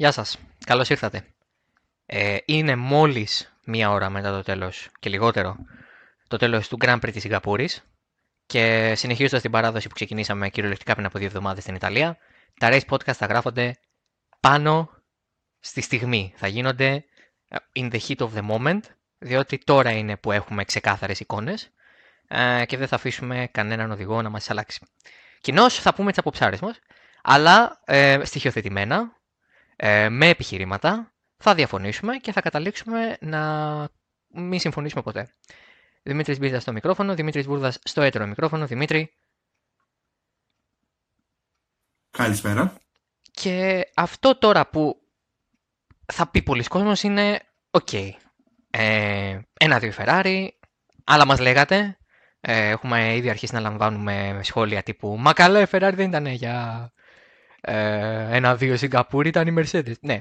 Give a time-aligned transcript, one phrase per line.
[0.00, 0.38] Γεια σας.
[0.66, 1.24] Καλώς ήρθατε.
[2.06, 5.56] Ε, είναι μόλις μία ώρα μετά το τέλος και λιγότερο
[6.28, 7.84] το τέλος του Grand Prix της Σιγκαπούρης
[8.46, 12.16] και συνεχίζοντας την παράδοση που ξεκινήσαμε κυριολεκτικά πριν από δύο εβδομάδες στην Ιταλία,
[12.58, 13.78] τα race podcast θα γράφονται
[14.40, 14.90] πάνω
[15.60, 16.32] στη στιγμή.
[16.36, 17.04] Θα γίνονται
[17.48, 18.80] ε, in the heat of the moment,
[19.18, 21.70] διότι τώρα είναι που έχουμε ξεκάθαρες εικόνες
[22.28, 24.86] ε, και δεν θα αφήσουμε κανέναν οδηγό να μας αλλάξει.
[25.40, 26.78] Κοινώς θα πούμε τις αποψάρες μας,
[27.22, 29.16] αλλά ε, στοιχειοθετημένα,
[29.80, 33.88] ε, με επιχειρήματα, θα διαφωνήσουμε και θα καταλήξουμε να
[34.28, 35.34] μην συμφωνήσουμε ποτέ.
[36.02, 38.66] Δημήτρης Μπίζας στο μικρόφωνο, Δημήτρης Βούρδας στο έτερο μικρόφωνο.
[38.66, 39.14] Δημήτρη.
[42.10, 42.76] Καλησπέρα.
[43.30, 45.02] Και αυτό τώρα που
[46.12, 47.88] θα πει πολύς κόσμος είναι οκ.
[47.92, 48.10] Okay.
[48.70, 50.48] Ε, ένα-δύο Ferrari,
[51.04, 51.98] άλλα μας λέγατε.
[52.40, 56.88] Ε, έχουμε ήδη αρχίσει να λαμβάνουμε σχόλια τύπου «Μα καλά, η Ferrari δεν ήταν για
[56.92, 57.06] ε,
[57.60, 59.98] ένα-δύο Σιγκαπούρη, ήταν η Mercedes».
[60.00, 60.18] Ναι,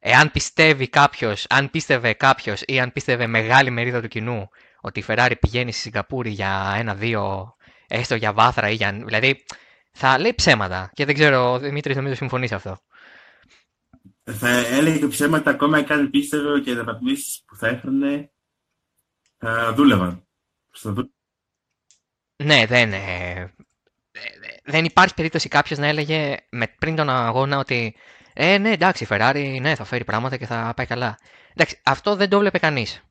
[0.00, 4.48] εάν πιστεύει κάποιος, αν πίστευε κάποιος ή αν πίστευε μεγάλη μερίδα του κοινού
[4.80, 7.54] ότι η Ferrari πηγαίνει στη Σιγκαπούρη για ένα-δύο,
[7.88, 8.92] έστω για βάθρα ή για...
[8.92, 9.44] Δηλαδή,
[9.92, 10.90] θα λέει ψέματα.
[10.94, 12.78] Και δεν ξέρω, ο Δημήτρης νομίζω συμφωνείς σε αυτό.
[14.24, 18.30] Θα έλεγε ψέματα ακόμα και αν πίστευε και τα βαθμίσεις που θα έφερνε
[19.38, 20.28] θα δούλευαν.
[22.36, 23.54] Ναι, δεν, ε,
[24.64, 27.94] δεν υπάρχει περίπτωση κάποιος να έλεγε με, πριν τον αγώνα ότι
[28.32, 31.18] ε, ναι, εντάξει, η Ferrari ναι, θα φέρει πράγματα και θα πάει καλά.
[31.52, 33.02] Εντάξει, αυτό δεν το βλέπει κανείς.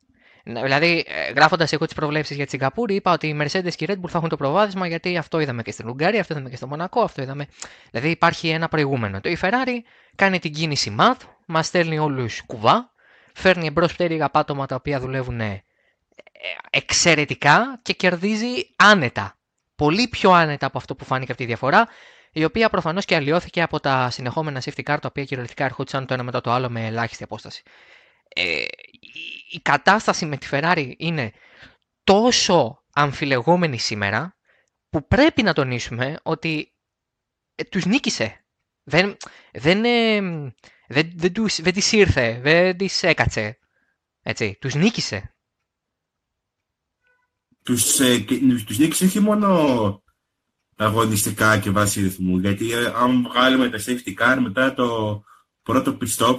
[0.44, 3.86] Δηλαδή, ε, γράφοντας εγώ τις προβλέψεις για τη Σιγκαπούρη, είπα ότι οι Mercedes και η
[3.90, 6.56] Red Bull θα έχουν το προβάδισμα γιατί αυτό είδαμε και στην Ουγγαρία, αυτό είδαμε και
[6.56, 7.46] στο Μονακό, αυτό είδαμε.
[7.90, 9.20] Δηλαδή, υπάρχει ένα προηγούμενο.
[9.20, 9.78] Το η Ferrari
[10.14, 12.92] κάνει την κίνηση math, μας στέλνει όλους κουβά,
[13.34, 15.62] φέρνει εμπρός πτέρυγα πάτωμα τα οποία δουλεύουν ε,
[16.70, 19.34] εξαιρετικά και κερδίζει άνετα.
[19.80, 21.88] Πολύ πιο άνετα από αυτό που φάνηκε αυτή η διαφορά,
[22.32, 26.14] η οποία προφανώς και αλλοιώθηκε από τα συνεχόμενα safety car τα οποία κυριολεκτικά ερχόντουσαν το
[26.14, 27.62] ένα μετά το άλλο με ελάχιστη απόσταση.
[28.28, 28.64] Ε,
[29.50, 31.32] η κατάσταση με τη Ferrari είναι
[32.04, 34.36] τόσο αμφιλεγόμενη σήμερα
[34.90, 36.72] που πρέπει να τονίσουμε ότι
[37.54, 38.44] ε, τους νίκησε.
[38.82, 39.16] Δεν,
[39.52, 40.20] δεν, ε,
[40.86, 43.58] δεν, δεν, τους, δεν της ήρθε, δεν της έκατσε.
[44.22, 45.34] Έτσι, τους νίκησε.
[47.62, 48.24] Τους, ε,
[48.66, 50.02] τους νίκησε όχι μόνο
[50.76, 55.22] αγωνιστικά και βάση ρυθμού, γιατί ε, αν βγάλουμε τα safety car μετά το
[55.62, 56.38] πρώτο pit stop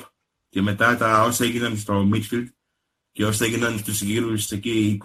[0.50, 2.48] και μετά τα όσα έγιναν στο midfield
[3.12, 4.98] και όσα έγιναν στους γύρους εκεί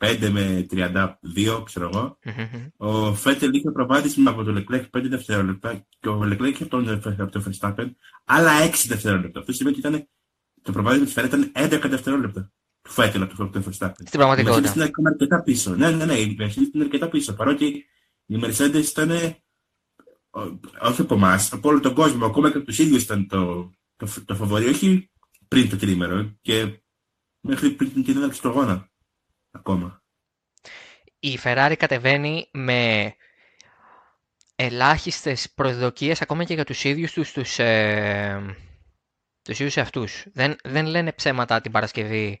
[0.00, 2.18] 25 με 32, ξέρω εγώ,
[2.76, 6.88] ο Φέτελ είχε προβάδισμα από το Leclerc 5 δευτερόλεπτα και ο Leclerc είχε από τον,
[7.18, 7.90] από τον Verstappen
[8.24, 9.40] άλλα 6 δευτερόλεπτα.
[9.40, 10.08] Αυτό σημαίνει ότι ήταν,
[10.62, 12.52] το προβάδισμα της Ferrari ήταν 11 δευτερόλεπτα.
[12.90, 13.92] Του Φέτελ από τον Verstappen.
[14.04, 14.68] Στην πραγματικότητα.
[14.68, 15.74] Η Mercedes ήταν αρκετά πίσω.
[15.74, 17.34] Ναι, ναι, ναι, η Mercedes ήταν αρκετά πίσω.
[17.34, 17.86] Παρότι
[18.26, 19.10] η Mercedes ήταν
[20.80, 24.24] όχι από εμάς, από όλο τον κόσμο, ακόμα και από τους ίδιους ήταν το, το,
[24.24, 25.10] το φαβορή, όχι
[25.48, 26.82] πριν το τρίμερο και
[27.40, 28.90] μέχρι πριν την έναρξη του αγώνα
[29.50, 30.02] ακόμα.
[31.18, 33.14] Η Ferrari κατεβαίνει με
[34.56, 38.56] ελάχιστες προσδοκίες ακόμα και για τους ίδιους τους, τους, ε,
[39.42, 40.24] τους ίδιους αυτούς.
[40.32, 42.40] Δεν, δεν λένε ψέματα την Παρασκευή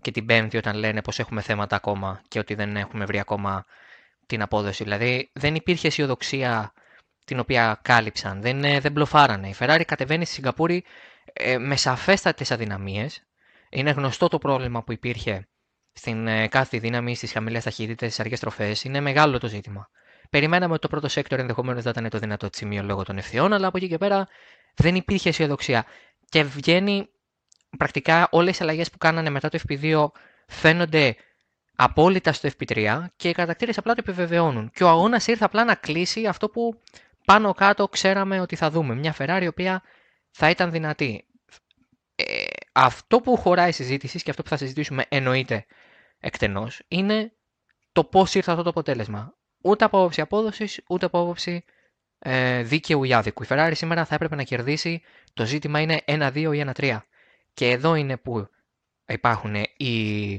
[0.00, 3.64] και την Πέμπτη όταν λένε πως έχουμε θέματα ακόμα και ότι δεν έχουμε βρει ακόμα
[4.26, 4.84] την απόδοση.
[4.84, 6.72] Δηλαδή δεν υπήρχε αισιοδοξία
[7.24, 9.48] την οποία κάλυψαν, δεν, ε, δεν μπλοφάρανε.
[9.48, 10.84] Η Ferrari κατεβαίνει στη Σιγκαπούρη
[11.32, 13.22] ε, με σαφέστατες αδυναμίες.
[13.70, 15.48] Είναι γνωστό το πρόβλημα που υπήρχε
[15.92, 18.84] στην ε, κάθε δύναμη, στις χαμηλές ταχύτητες, στις αργές στροφές.
[18.84, 19.88] Είναι μεγάλο το ζήτημα.
[20.30, 23.66] Περιμέναμε ότι το πρώτο sector ενδεχομένως δεν ήταν το δυνατό σημείο λόγω των ευθειών, αλλά
[23.66, 24.28] από εκεί και πέρα
[24.74, 25.84] δεν υπήρχε αισιοδοξία.
[26.28, 27.08] Και βγαίνει
[27.78, 30.06] πρακτικά όλες οι αλλαγές που κάνανε μετά το FP2
[30.46, 31.16] φαίνονται
[31.76, 34.70] απόλυτα στο FP3 και οι κατατακτήριες απλά το επιβεβαιώνουν.
[34.74, 36.80] Και ο αγώνας ήρθε απλά να κλείσει αυτό που
[37.24, 38.94] πάνω κάτω ξέραμε ότι θα δούμε.
[38.94, 39.82] Μια Ferrari η οποία
[40.30, 41.24] θα ήταν δυνατή.
[42.14, 45.66] Ε, αυτό που χωράει η συζήτηση και αυτό που θα συζητήσουμε εννοείται
[46.18, 47.32] εκτενώς είναι
[47.92, 49.34] το πώς ήρθε αυτό το αποτέλεσμα.
[49.62, 51.64] Ούτε από άποψη απόδοσης, ούτε από άποψη
[52.18, 53.42] ε, δίκαιου ή άδικου.
[53.42, 55.02] Η Ferrari σήμερα θα έπρεπε να κερδίσει.
[55.34, 56.98] Το ζήτημα είναι 1-2 ή 1-3.
[57.60, 58.48] Και εδώ είναι που
[59.06, 60.34] υπάρχουν οι.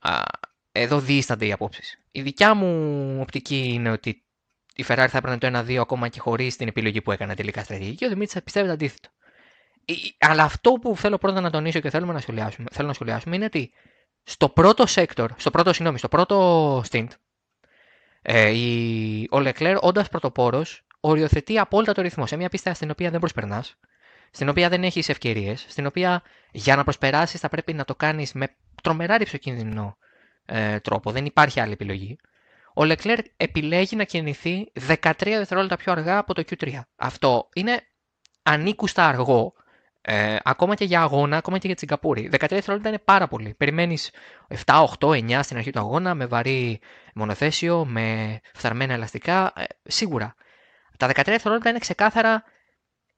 [0.00, 0.22] Α,
[0.72, 1.98] εδώ διήστανται οι απόψεις.
[2.10, 4.22] Η δικιά μου οπτική είναι ότι
[4.74, 8.04] η Ferrari θα έπαιρνε το 1-2 ακόμα και χωρίς την επιλογή που έκανε τελικά στρατηγική.
[8.04, 9.08] Ο Δημήτρης πιστεύει το αντίθετο.
[10.18, 13.44] Αλλά αυτό που θέλω πρώτα να τονίσω και θέλουμε να σχολιάσουμε, θέλω να σχολιάσουμε είναι
[13.44, 13.72] ότι
[14.22, 17.08] στο πρώτο sector, στο πρώτο, συγγνώμη, στο πρώτο stint,
[18.22, 23.10] ε, η, ο Leclerc όντας πρωτοπόρος οριοθετεί απόλυτα το ρυθμό σε μια πίστα στην οποία
[23.10, 23.76] δεν προσπερνάς,
[24.30, 28.32] στην οποία δεν έχεις ευκαιρίες, στην οποία για να προσπεράσεις θα πρέπει να το κάνεις
[28.32, 28.48] με
[28.82, 29.96] τρομερά ρηψοκίνδυνο
[30.46, 31.10] ε, τρόπο.
[31.10, 32.16] Δεν υπάρχει άλλη επιλογή.
[32.74, 36.80] Ο Leclerc επιλέγει να κινηθεί 13 δευτερόλεπτα πιο αργά από το Q3.
[36.96, 37.80] Αυτό είναι
[38.42, 39.52] ανήκουστα αργό
[40.00, 42.28] Ε, ακόμα και για αγώνα, ακόμα και για τη Σιγκαπούρη.
[42.32, 43.54] 13 δευτερόλεπτα είναι πάρα πολύ.
[43.54, 44.10] Περιμένεις
[44.64, 46.80] 7, 8, 9 στην αρχή του αγώνα με βαρύ
[47.14, 49.52] μονοθέσιο, με φθαρμένα ελαστικά.
[49.56, 50.34] Ε, σίγουρα.
[50.96, 52.44] Τα 13 δευτερόλεπτα είναι ξεκάθαρα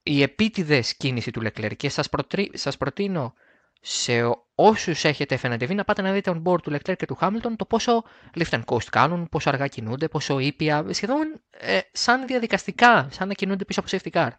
[0.03, 2.09] η επίτηδες κίνηση του Leclerc και σας
[2.53, 3.35] σας προτείνω
[3.81, 4.13] σε
[4.55, 7.65] όσους έχετε FNTV να πάτε να δείτε on board του Leclerc και του Hamilton το
[7.65, 8.05] πόσο
[8.39, 13.35] lift and coast κάνουν, πόσο αργά κινούνται, πόσο ήπια, σχεδόν ε, σαν διαδικαστικά, σαν να
[13.35, 14.31] κινούνται πίσω από safety car.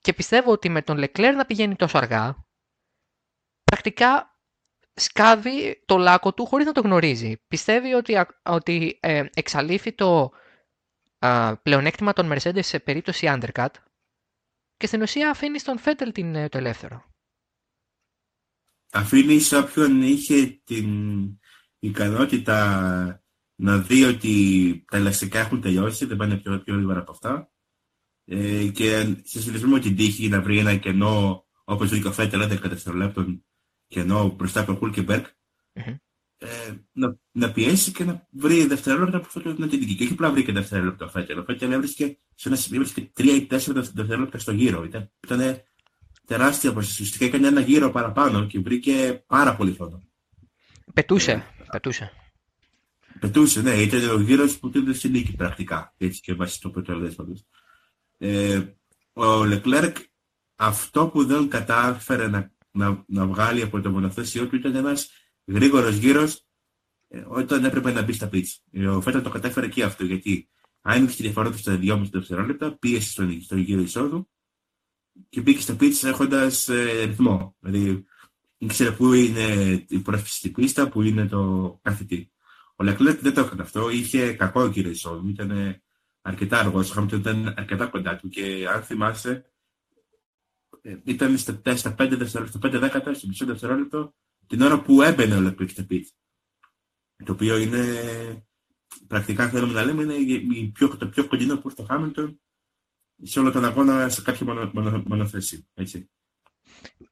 [0.00, 2.46] Και πιστεύω ότι με τον Leclerc να πηγαίνει τόσο αργά,
[3.64, 4.30] πρακτικά
[4.94, 7.36] σκάβει το λάκκο του χωρίς να το γνωρίζει.
[7.48, 10.30] Πιστεύει ότι, ότι ε, εξαλείφει το
[11.62, 13.66] πλεονέκτημα των Mercedes σε περίπτωση undercut
[14.76, 17.04] και στην ουσία αφήνεις στον Φέτελ την, ε, το ελεύθερο.
[18.92, 20.88] Αφήνει όποιον είχε την
[21.78, 23.22] ικανότητα
[23.54, 27.50] να δει ότι τα ελαστικά έχουν τελειώσει, δεν πάνε πιο, πιο γρήγορα από αυτά.
[28.24, 32.42] Ε, και σε συνδυασμό με την τύχη να βρει ένα κενό, όπως βρήκε ο Φέτελ
[32.42, 33.44] 11 δευτερολέπτων
[33.86, 35.24] κενό μπροστά από τον Χούλκεμπεργκ,
[35.74, 35.96] mm-hmm.
[36.38, 36.48] Ε,
[36.92, 39.94] να, να, πιέσει και να βρει δευτερόλεπτα που θέλει να την δική.
[39.94, 41.38] Και όχι απλά βρήκε δευτερόλεπτα ο Φέτελ.
[41.38, 44.84] Ο Φέτελ έβρισκε σε ένα σημείο βρίσκε 3 ή 4 δευτερόλεπτα στο γύρο.
[44.84, 45.62] Ήταν, ήταν
[46.26, 47.02] τεράστια απόσταση.
[47.02, 50.02] Ουσιαστικά έκανε ένα γύρο παραπάνω και βρήκε πάρα πολύ χρόνο.
[50.94, 51.32] Πετούσε.
[51.32, 52.12] Ε, πετούσε.
[53.20, 53.74] Πετούσε, ναι.
[53.74, 55.94] Ήταν ο γύρος που του στην νίκη πρακτικά.
[55.96, 57.46] Έτσι και βάσει το αποτέλεσμα του.
[58.18, 58.62] Ε,
[59.12, 59.96] ο Λεκλέρκ
[60.56, 65.10] αυτό που δεν κατάφερε να, να, να βγάλει από το μονοθέσιό του ήταν ένας
[65.46, 66.46] γρήγορος γύρος
[67.08, 68.56] ε, όταν έπρεπε να μπει στα πίτσα.
[68.70, 70.48] Ε, ο Φέτα το κατάφερε και αυτό γιατί
[70.80, 74.28] άνοιξε τη διαφορά του στα 2,5 δευτερόλεπτα, πίεσε στον, στον γύρο εισόδου
[75.28, 77.56] και μπήκε στα πίτσα έχοντας ε, ρυθμό.
[77.60, 78.04] Δηλαδή
[78.58, 82.30] ήξερε πού είναι η πρόσφυση στην πίστα, πού είναι το καθητή.
[82.76, 85.80] Ο Λεκλέρκ δεν το έκανε αυτό, είχε κακό γύρο εισόδου, ήταν
[86.20, 86.90] αρκετά αργός.
[86.90, 89.50] Ο Χάμιλτον ήταν αρκετά κοντά του και αν θυμάσαι,
[90.82, 94.14] ε, ήταν στα 5 δευτερόλεπτα, στα 5 δέκατα, στο μισό δευτερόλεπτο,
[94.46, 96.08] την ώρα που έμπαινε ο Λεκπίκ στα πίτ.
[97.24, 97.82] Το οποίο είναι,
[99.06, 102.40] πρακτικά θέλουμε να λέμε, είναι πιο, το πιο κοντινό που στο Χάμιλτον
[103.22, 105.68] σε όλο τον αγώνα σε κάποια μονο, μονο, μονοθέση.
[105.74, 106.10] Έτσι.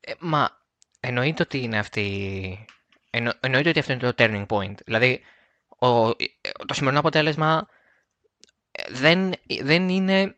[0.00, 0.62] Ε, μα
[1.00, 2.66] εννοείται ότι είναι αυτή.
[3.10, 4.74] Εννο, εννοείται ότι αυτό είναι το turning point.
[4.84, 5.20] Δηλαδή,
[5.68, 6.10] ο,
[6.66, 7.68] το σημερινό αποτέλεσμα
[8.90, 9.32] δεν,
[9.62, 10.36] δεν είναι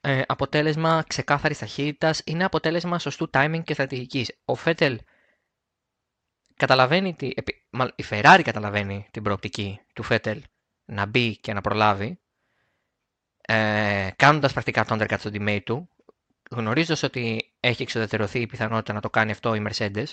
[0.00, 4.38] ε, αποτέλεσμα ξεκάθαρης ταχύτητας, είναι αποτέλεσμα σωστού timing και στρατηγικής.
[4.44, 4.98] Ο Φέτελ
[6.62, 7.26] καταλαβαίνει, τη,
[7.94, 10.42] η Ferrari καταλαβαίνει την προοπτική του Φέτελ
[10.84, 12.20] να μπει και να προλάβει,
[13.40, 15.88] ε, κάνοντας πρακτικά το undercut στο teammate του,
[16.50, 20.04] γνωρίζοντας ότι έχει εξοδετερωθεί η πιθανότητα να το κάνει αυτό η Mercedes,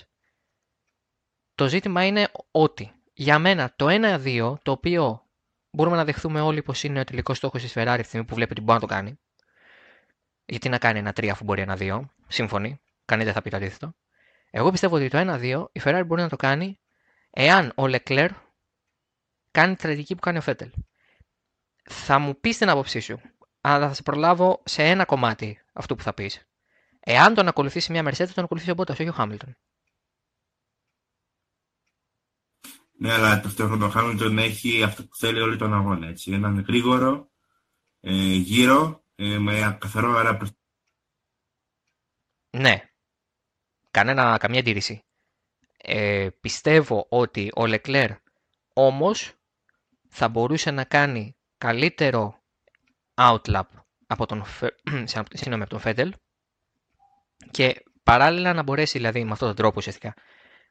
[1.56, 5.26] το ζήτημα είναι ότι για μένα το 1-2, το οποίο
[5.72, 8.52] μπορούμε να δεχθούμε όλοι πως είναι ο τελικός στόχος της Ferrari τη στιγμή που βλέπει
[8.52, 9.20] ότι μπορεί να το κάνει.
[10.46, 12.02] Γιατί να κάνει ένα 3 αφού μπορεί ένα 2.
[12.28, 12.80] Σύμφωνοι.
[13.06, 13.94] Κανείς δεν θα πει το αντίθετο.
[14.50, 16.80] Εγώ πιστεύω ότι το 1-2 η Ferrari μπορεί να το κάνει
[17.30, 18.30] εάν ο Leclerc
[19.52, 20.72] κάνει τη στρατηγική που κάνει ο Φέτελ.
[21.84, 23.22] Θα μου πεις την άποψή σου,
[23.62, 26.48] αλλά θα σε προλάβω σε ένα κομμάτι αυτού που θα πεις.
[27.00, 29.52] Εάν τον ακολουθήσει μια Mercedes, τον ακολουθήσει ο Bottas, όχι ο Hamilton.
[33.02, 36.08] Ναι, αλλά ταυτόχρονα ο Χάμιλτον έχει αυτό που θέλει όλη τον αγώνα.
[36.08, 36.32] Έτσι.
[36.32, 37.32] Έναν γρήγορο
[38.00, 40.38] ε, γύρο ε, με καθαρό αέρα
[42.50, 42.89] Ναι.
[44.00, 45.04] Κανένα, καμία αντίρρηση.
[45.78, 48.10] Ε, πιστεύω ότι ο Λεκλέρ
[48.74, 49.34] όμως
[50.10, 52.40] θα μπορούσε να κάνει καλύτερο
[53.16, 53.62] outlap
[54.08, 54.46] από τον,
[55.34, 56.14] συγγνώμη, από τον Φέντελ
[57.52, 60.14] και παράλληλα να μπορέσει δηλαδή με αυτόν τον τρόπο ουσιαστικά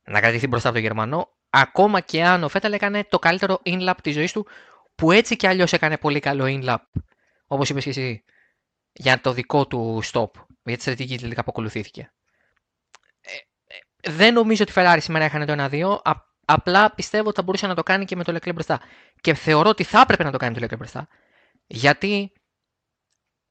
[0.04, 3.94] να κρατηθεί μπροστά από τον Γερμανό ακόμα και αν ο Φέταλ έκανε το καλύτερο in-lap
[4.02, 4.46] της ζωής του,
[4.94, 7.00] που έτσι κι αλλιώς έκανε πολύ καλό in-lap,
[7.46, 8.24] όπως είπες και εσύ,
[8.92, 10.30] για το δικό του stop,
[10.62, 12.12] για τη στρατηγική τελικά που ακολουθήθηκε.
[14.00, 15.68] Ε, ε, δεν νομίζω ότι η Ferrari σήμερα έκανε το
[16.02, 16.14] 1-2,
[16.44, 18.80] απλά πιστεύω ότι θα μπορούσε να το κάνει και με το Leclerc μπροστά.
[19.20, 21.08] Και θεωρώ ότι θα έπρεπε να το κάνει με το Leclerc μπροστά,
[21.66, 22.32] γιατί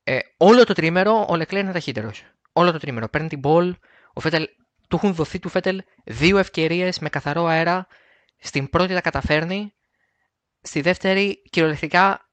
[0.03, 2.23] ε, όλο το τρίμερο ο Leclerc είναι ταχύτερος.
[2.51, 3.07] Όλο το τρίμερο.
[3.09, 3.71] Παίρνει την ball,
[4.13, 4.47] ο Φέτελ
[4.87, 7.87] του έχουν δοθεί του Φέτελ δύο ευκαιρίες με καθαρό αέρα.
[8.37, 9.73] Στην πρώτη τα καταφέρνει.
[10.61, 12.29] Στη δεύτερη κυριολεκτικά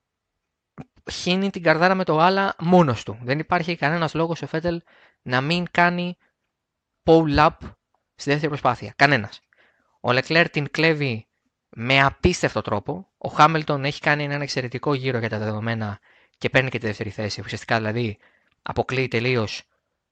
[1.12, 3.18] χύνει την καρδάρα με το γάλα μόνος του.
[3.22, 4.82] Δεν υπάρχει κανένας λόγος ο Φέτελ
[5.22, 6.16] να μην κάνει
[7.04, 7.56] pull-up
[8.14, 8.92] στη δεύτερη προσπάθεια.
[8.96, 9.40] Κανένας.
[10.00, 11.26] Ο Λεκλέρ την κλέβει
[11.68, 13.08] με απίστευτο τρόπο.
[13.18, 16.00] Ο Χάμιλτον έχει κάνει έναν εξαιρετικό γύρο για τα δεδομένα
[16.38, 17.40] και παίρνει και τη δεύτερη θέση.
[17.40, 18.18] Ουσιαστικά δηλαδή
[18.62, 19.62] αποκλείει τελείως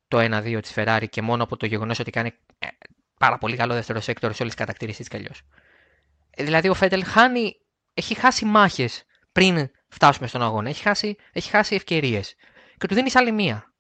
[0.09, 2.67] το 1-2 της Ferrari και μόνο από το γεγονός ότι κάνει ε,
[3.19, 5.29] πάρα πολύ καλό δεύτερο sector σε όλες τις κατακτήρε τη κι
[6.31, 7.57] ε, Δηλαδή ο Φέτελ χάνει,
[7.95, 10.69] έχει χάσει μάχες πριν φτάσουμε στον αγώνα.
[10.69, 12.35] Έχει χάσει, έχει χάσει ευκαιρίες.
[12.77, 13.75] Και του δίνεις άλλη μία.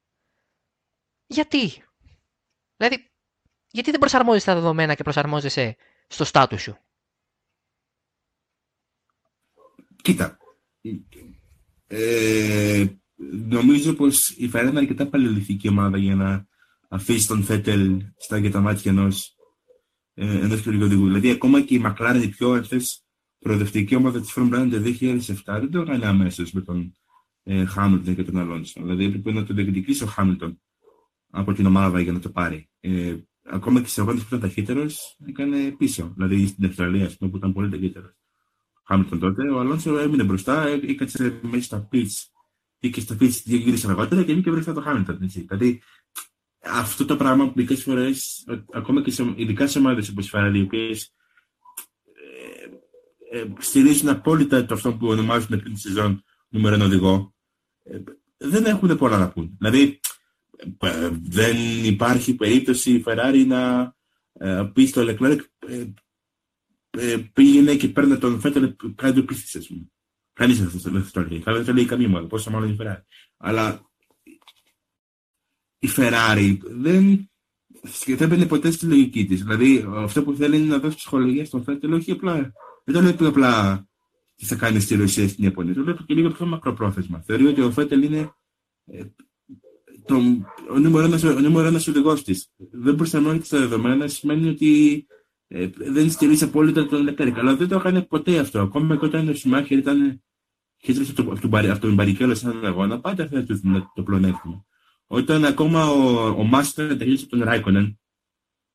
[1.26, 1.84] Γιατί;
[2.76, 3.11] Δηλαδή,
[3.72, 5.76] γιατί δεν προσαρμόζεσαι τα δεδομένα και προσαρμόζεσαι
[6.06, 6.78] στο στάτους σου;
[10.02, 10.38] Κοίτα,
[11.86, 12.86] ε,
[13.48, 16.46] νομίζω πως η Ferrari είναι αρκετά παλαιολιθική ομάδα για να
[16.88, 19.36] αφήσεις τον Φέτελ στα και τα μάτια ενός,
[20.14, 21.06] ε, ενός οδηγού.
[21.06, 23.04] Δηλαδή, ακόμα και η McLaren, η πιο ευθές
[23.38, 26.92] προοδευτική ομάδα της Formula 1 το 2007, δεν το έκανε αμέσως με τον
[27.42, 28.80] ε, Hamilton και τον Αλόνσο.
[28.80, 30.62] Δηλαδή, έπρεπε να τον διεκδικήσει ο Χάμιλτον
[31.30, 32.68] από την ομάδα για να το πάρει.
[32.80, 34.86] Ε, ακόμα και στις αγώνε που ήταν ταχύτερο,
[35.26, 36.12] έκανε πίσω.
[36.16, 38.14] Δηλαδή στην Αυστραλία, που ήταν πολύ ταχύτερο.
[38.84, 42.32] Χάμιλτον τότε, ο Αλόνσο έμεινε μπροστά, έκατσε μέσα στα πιτς
[42.78, 45.18] ή και στα πιτς γύρισε αργότερα και μπήκε μπροστά το Χάμιλτον.
[45.18, 45.82] Δηλαδή,
[46.62, 50.58] αυτό το πράγμα που μερικές φορές, ακόμα και σε, ειδικά σε ομάδες όπως η Φαραδί,
[50.58, 51.14] οι οποίες
[53.30, 57.34] ε, ε, στηρίζουν απόλυτα το αυτό που ονομάζουν πριν τη σεζόν νούμερο ένα οδηγό,
[57.82, 57.98] ε,
[58.36, 59.56] δεν έχουν πολλά να πούν.
[59.58, 60.11] Δηλαδή, ε,
[61.22, 63.94] δεν υπάρχει περίπτωση η Ferrari να
[64.32, 65.86] ε, πει στο Leclerc ε,
[66.90, 69.86] ε, πήγαινε και παίρνει τον Φέτελ κάτι του πίστης, ας πούμε.
[70.32, 71.42] Κανείς δεν το λέει.
[71.44, 73.02] Δεν το λέει καμία μόνο, πόσο μάλλον η Ferrari.
[73.36, 73.90] Αλλά
[75.78, 77.30] η Ferrari δεν,
[78.06, 79.42] δεν μπαίνει ποτέ στη λογική της.
[79.42, 82.52] Δηλαδή αυτό που θέλει είναι να δώσει ψυχολογία στον Φέτελ, όχι απλά,
[82.84, 83.86] δεν το λέει απλά
[84.36, 85.74] τι θα κάνει στη Ρωσία στην Ιαπωνία.
[85.74, 87.20] Το λέει και λίγο πιο μακροπρόθεσμα.
[87.20, 88.34] Θεωρεί ότι ο Φέτελ είναι
[90.06, 90.14] το,
[90.70, 92.50] ο νούμερο ένας, ο νούμερο ένας οδηγός της.
[92.70, 95.06] Δεν προσαρμόζεται στα δεδομένα σημαίνει ότι
[95.48, 97.38] ε, δεν στηρίζει απόλυτα τον Λεκέρικ.
[97.38, 98.60] Αλλά δεν το έκανε ποτέ αυτό.
[98.60, 100.22] Ακόμα και όταν ο Σιμάχερ ήταν
[100.84, 103.60] χέτρος από τον Μπαρικέλο σε έναν αγώνα, πάντα θα του
[103.94, 104.64] το πλονέκτημα.
[105.06, 108.00] Όταν ακόμα ο, ο Μάστερ τελείωσε τον Ράικονεν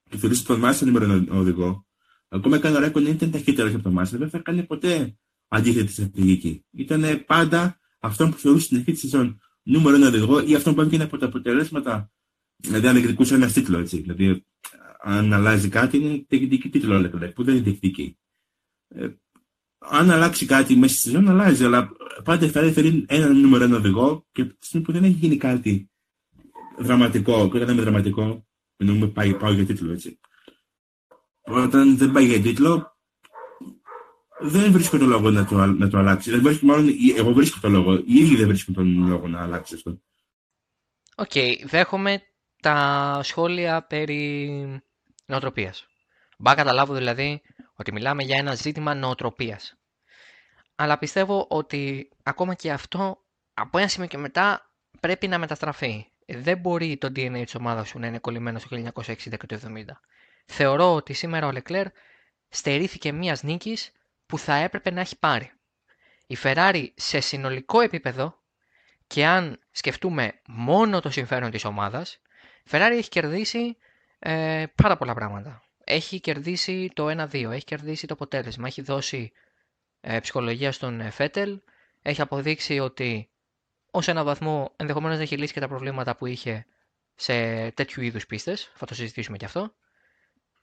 [0.09, 1.85] και θεωρούσε τον Μάστερ νούμερο ένα οδηγό,
[2.29, 5.17] ακόμα και αν ο Ράικονεν ήταν ταχύτερος από τον Μάστερ, δεν θα κάνει ποτέ
[5.47, 6.65] αντίθετη στρατηγική.
[6.71, 10.81] Ήταν πάντα αυτό που θεωρούσε στην αρχή της σεζόν νούμερο ένα οδηγό ή αυτό που
[10.81, 12.11] έβγαινε από τα αποτελέσματα.
[12.55, 13.97] Δηλαδή, αν εκδικούσε ένα τίτλο, έτσι.
[14.01, 14.45] Δηλαδή,
[14.99, 18.17] αν αλλάζει κάτι, είναι τεχνική τίτλο, λέτε, που δεν είναι τεχνική.
[18.87, 19.09] Ε,
[19.77, 21.91] αν αλλάξει κάτι μέσα στη σεζόν, αλλάζει, αλλά
[22.23, 25.89] πάντα θα έφερε ένα νούμερο ένα οδηγό και τη στιγμή που δεν έχει γίνει κάτι
[26.77, 28.47] δραματικό, και όταν είμαι δραματικό,
[28.77, 30.19] εννοούμε πάει, πάω για τίτλο, έτσι.
[31.41, 32.96] Όταν δεν πάει για τίτλο,
[34.39, 36.31] δεν βρίσκω τον λόγο να το, να το αλλάξει.
[36.31, 37.95] Δεν βρίσκω, μάλλον, εγώ βρίσκω τον λόγο.
[37.95, 40.01] Οι ίδιοι δεν βρίσκουν τον λόγο να αλλάξει αυτό.
[41.15, 42.21] OK, okay, δέχομαι
[42.61, 44.81] τα σχόλια περί
[45.25, 45.87] νοοτροπίας.
[46.37, 47.41] Μπα καταλάβω δηλαδή
[47.75, 49.77] ότι μιλάμε για ένα ζήτημα νοοτροπίας.
[50.75, 53.17] Αλλά πιστεύω ότι ακόμα και αυτό
[53.53, 56.05] από ένα σημείο και μετά πρέπει να μεταστραφεί.
[56.27, 59.83] Δεν μπορεί το DNA της ομάδας σου να είναι κολλημένο στο 1960 και το 70.
[60.45, 61.87] Θεωρώ ότι σήμερα ο Λεκλέρ
[62.49, 63.91] στερήθηκε μιας νίκης
[64.27, 65.51] που θα έπρεπε να έχει πάρει.
[66.27, 68.39] Η Ferrari σε συνολικό επίπεδο
[69.07, 72.21] και αν σκεφτούμε μόνο το συμφέρον της ομάδας,
[72.63, 73.77] η Ferrari έχει κερδίσει
[74.19, 75.63] ε, πάρα πολλά πράγματα.
[75.83, 79.31] Έχει κερδίσει το 1-2, έχει κερδίσει το αποτέλεσμα, έχει δώσει
[80.01, 81.59] ε, ψυχολογία στον Φέτελ,
[82.01, 83.29] έχει αποδείξει ότι
[83.91, 86.65] ως ένα βαθμό ενδεχομένως δεν έχει λύσει και τα προβλήματα που είχε
[87.15, 89.73] σε τέτοιου είδους πίστες, θα το συζητήσουμε και αυτό.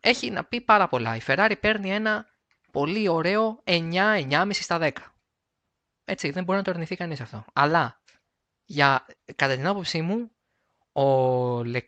[0.00, 1.16] Έχει να πει πάρα πολλά.
[1.16, 2.33] Η Ferrari παίρνει ένα
[2.74, 4.90] πολύ ωραίο 9-9,5 στα 10.
[6.04, 7.44] Έτσι, δεν μπορεί να το αρνηθεί κανείς αυτό.
[7.52, 8.00] Αλλά,
[8.64, 10.30] για, κατά την άποψή μου,
[10.92, 11.80] ο, ε,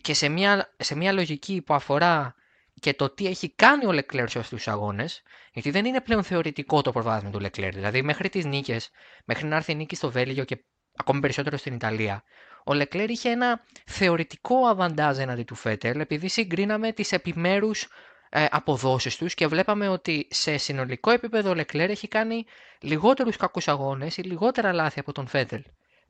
[0.00, 2.34] και σε μια, σε μια λογική που αφορά
[2.80, 6.22] και το τι έχει κάνει ο Λεκλέρ σε αυτούς τους αγώνες, γιατί δεν είναι πλέον
[6.22, 7.74] θεωρητικό το προβάδισμα του Λεκλέρ.
[7.74, 8.90] Δηλαδή, μέχρι τις νίκες,
[9.24, 10.64] μέχρι να έρθει η νίκη στο Βέλγιο και
[10.96, 12.22] ακόμη περισσότερο στην Ιταλία,
[12.64, 17.88] ο Λεκλέρ είχε ένα θεωρητικό αβαντάζ έναντι του Φέτελ, επειδή συγκρίναμε τις επιμέρους ε,
[18.50, 22.44] αποδόσεις τους και βλέπαμε ότι σε συνολικό επίπεδο ο Λεκλέρ έχει κάνει
[22.80, 25.62] λιγότερους κακούς αγώνες ή λιγότερα λάθη από τον Φέτελ.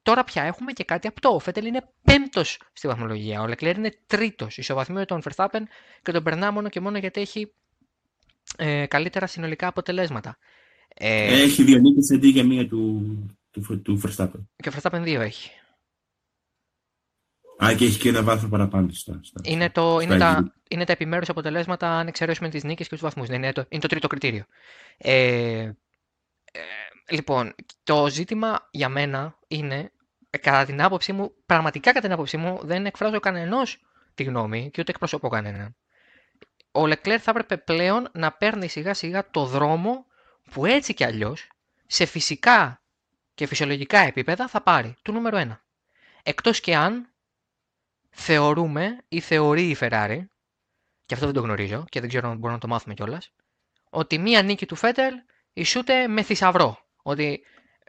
[0.02, 1.34] Τώρα πια έχουμε και κάτι απτό.
[1.34, 3.40] Ο Φέτελ είναι πέμπτος στη βαθμολογία.
[3.40, 4.58] Ο Λεκλέρ είναι τρίτος.
[4.58, 5.62] Ισοβαθμίο με τον Verstappen
[6.02, 7.52] και τον περνά μόνο και μόνο γιατί έχει
[8.56, 10.38] ε, καλύτερα συνολικά αποτελέσματα.
[10.94, 13.16] Ε, έχει δύο νίκες αντί για μία του,
[13.50, 14.46] του, του Verstappen.
[14.56, 15.50] Και ο Verstappen δύο έχει.
[17.64, 19.21] Α, και έχει και ένα βάθρο παραπάνω στα.
[19.23, 23.02] στα είναι, το, είναι, τα, είναι τα επιμέρους αποτελέσματα αν εξαιρέσουμε τις νίκες και τους
[23.02, 23.28] βαθμούς.
[23.28, 24.45] Είναι το, είναι το τρίτο κριτήριο.
[24.99, 25.73] Ε, ε,
[27.09, 29.92] λοιπόν, το ζήτημα για μένα είναι,
[30.31, 33.78] κατά την άποψή μου, πραγματικά κατά την άποψή μου, δεν εκφράζω κανενός
[34.14, 35.76] τη γνώμη και ούτε εκπροσωπώ κανέναν.
[36.73, 40.07] Ο Λεκλέρ θα έπρεπε πλέον να παίρνει σιγά σιγά το δρόμο
[40.50, 41.49] που έτσι κι αλλιώς
[41.87, 42.83] σε φυσικά
[43.35, 45.59] και φυσιολογικά επίπεδα θα πάρει, του νούμερο 1.
[46.23, 47.12] Εκτός και αν
[48.12, 50.19] θεωρούμε ή θεωρεί η Ferrari,
[51.07, 53.31] και αυτό δεν το γνωρίζω και δεν ξέρω αν μπορούμε να το μάθουμε κιόλας,
[53.90, 55.14] ότι μία νίκη του Φέτελ
[55.52, 56.78] ισούται με θησαυρό.
[57.02, 57.45] Ότι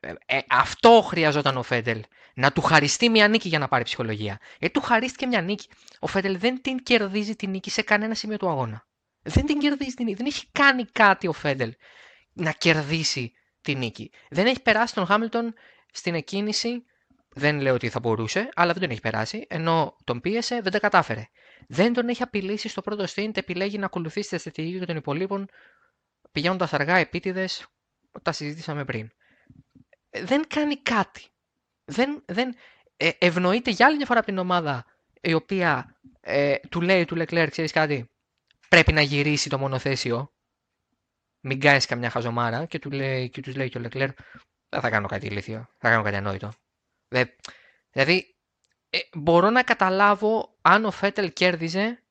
[0.06, 2.04] Ε, ε, αυτό χρειαζόταν ο Φέντελ.
[2.36, 4.40] Να του χαριστεί μια νίκη για να πάρει ψυχολογία.
[4.60, 5.68] Γιατί του χαρίστηκε μια νίκη.
[6.00, 8.88] Ο Φέντελ δεν την κερδίζει την νίκη σε κανένα σημείο του αγώνα.
[9.22, 10.18] Δεν την κερδίζει την νίκη.
[10.18, 11.74] Δεν έχει κάνει κάτι ο Φέντελ
[12.34, 14.12] να κερδίσει τη νίκη.
[14.30, 15.54] Δεν έχει περάσει τον Χάμιλτον
[15.92, 16.86] στην εκκίνηση.
[17.36, 19.46] Δεν λέω ότι θα μπορούσε, αλλά δεν τον έχει περάσει.
[19.50, 21.28] Ενώ τον πίεσε, δεν τα κατάφερε.
[21.68, 25.48] Δεν τον έχει απειλήσει στο πρώτο στint, επιλέγει να ακολουθήσει τη στρατηγική των υπολείπων,
[26.32, 27.68] πηγαίνοντας αργά επίτηδες.
[28.22, 29.10] Τα συζήτησαμε πριν.
[30.10, 31.28] Δεν κάνει κάτι.
[31.86, 32.56] Δεν, δεν
[32.98, 34.86] ε, ευνοείται για άλλη μια φορά από την ομάδα
[35.22, 38.10] η οποία ε, του λέει του Λεκλέρ, ξέρεις κάτι,
[38.70, 40.34] πρέπει να γυρίσει το μονοθέσιο.
[41.40, 44.10] Μην κάνεις καμιά χαζομάρα και του λέει, και τους λέει και ο Λεκλέρ,
[44.70, 46.54] δεν θα κάνω κάτι ηλίθιο, θα κάνω κάτι ανόητο.
[47.92, 48.36] Δηλαδή,
[48.90, 52.04] ε, μπορώ να καταλάβω αν ο Φέτελ κέρδιζε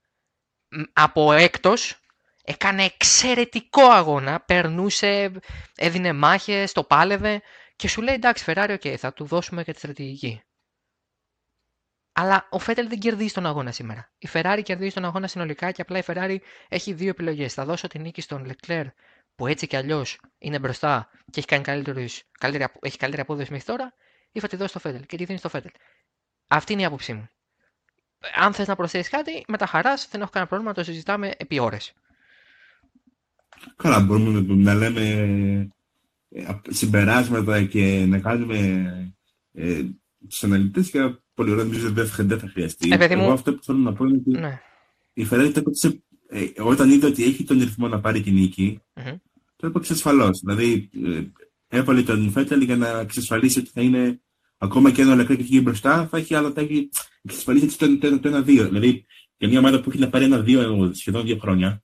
[0.92, 2.00] από έκτος,
[2.44, 5.32] έκανε εξαιρετικό αγώνα, περνούσε,
[5.76, 7.42] έδινε μάχες, το πάλευε
[7.76, 10.42] και σου λέει εντάξει Φεράρι, okay, θα του δώσουμε και τη στρατηγική.
[12.12, 14.11] Αλλά ο Φέτελ δεν κερδίζει τον αγώνα σήμερα.
[14.18, 16.37] Η Ferrari κερδίζει τον αγώνα συνολικά και απλά η Ferrari
[16.68, 17.54] έχει δύο επιλογές.
[17.54, 18.87] Θα δώσω τη νίκη στον Leclerc
[19.35, 22.09] που έτσι κι αλλιώς είναι μπροστά και έχει, κάνει καλύτερη,
[22.80, 23.94] έχει καλύτερη απόδοση μέχρι τώρα,
[24.32, 25.70] ή θα τη δώσω στο Φέτελ και τη δίνει στο Φέτελ.
[26.46, 27.28] Αυτή είναι η άποψή μου.
[28.34, 31.32] Αν θες να προσθέσεις κάτι, με τα χαράς δεν έχω κανένα πρόβλημα να το συζητάμε
[31.36, 31.92] επί ώρες.
[33.76, 35.02] Καλά, μπορούμε να λέμε
[36.28, 39.14] ε, συμπεράσματα και να κάνουμε
[39.52, 39.82] ε,
[40.28, 42.88] τους αναλυτές και πολύ ωραία, νομίζω δεν θα, δεν θα χρειαστεί.
[42.92, 44.60] Ε, Εγώ αυτό που θέλω να πω είναι ότι ναι.
[45.12, 45.62] η Ferrari το
[46.28, 49.16] ε, όταν είδε ότι έχει τον ρυθμό να πάρει τη νίκη, mm-hmm.
[49.56, 50.40] το έπαιξε ασφαλώς.
[50.40, 51.22] Δηλαδή, ε,
[51.72, 54.20] έβαλε τον Φέτελ για να εξασφαλίσει ότι θα είναι
[54.58, 56.88] ακόμα και ένα λεπτό και φύγει μπροστά, θα έχει, άλλο, θα έχει
[57.22, 58.44] εξασφαλίσει το, το, το, το 1-2.
[58.44, 59.04] Δηλαδή,
[59.36, 61.82] για μια ομάδα που έχει να πάρει ένα-δύο σχεδόν δύο χρόνια,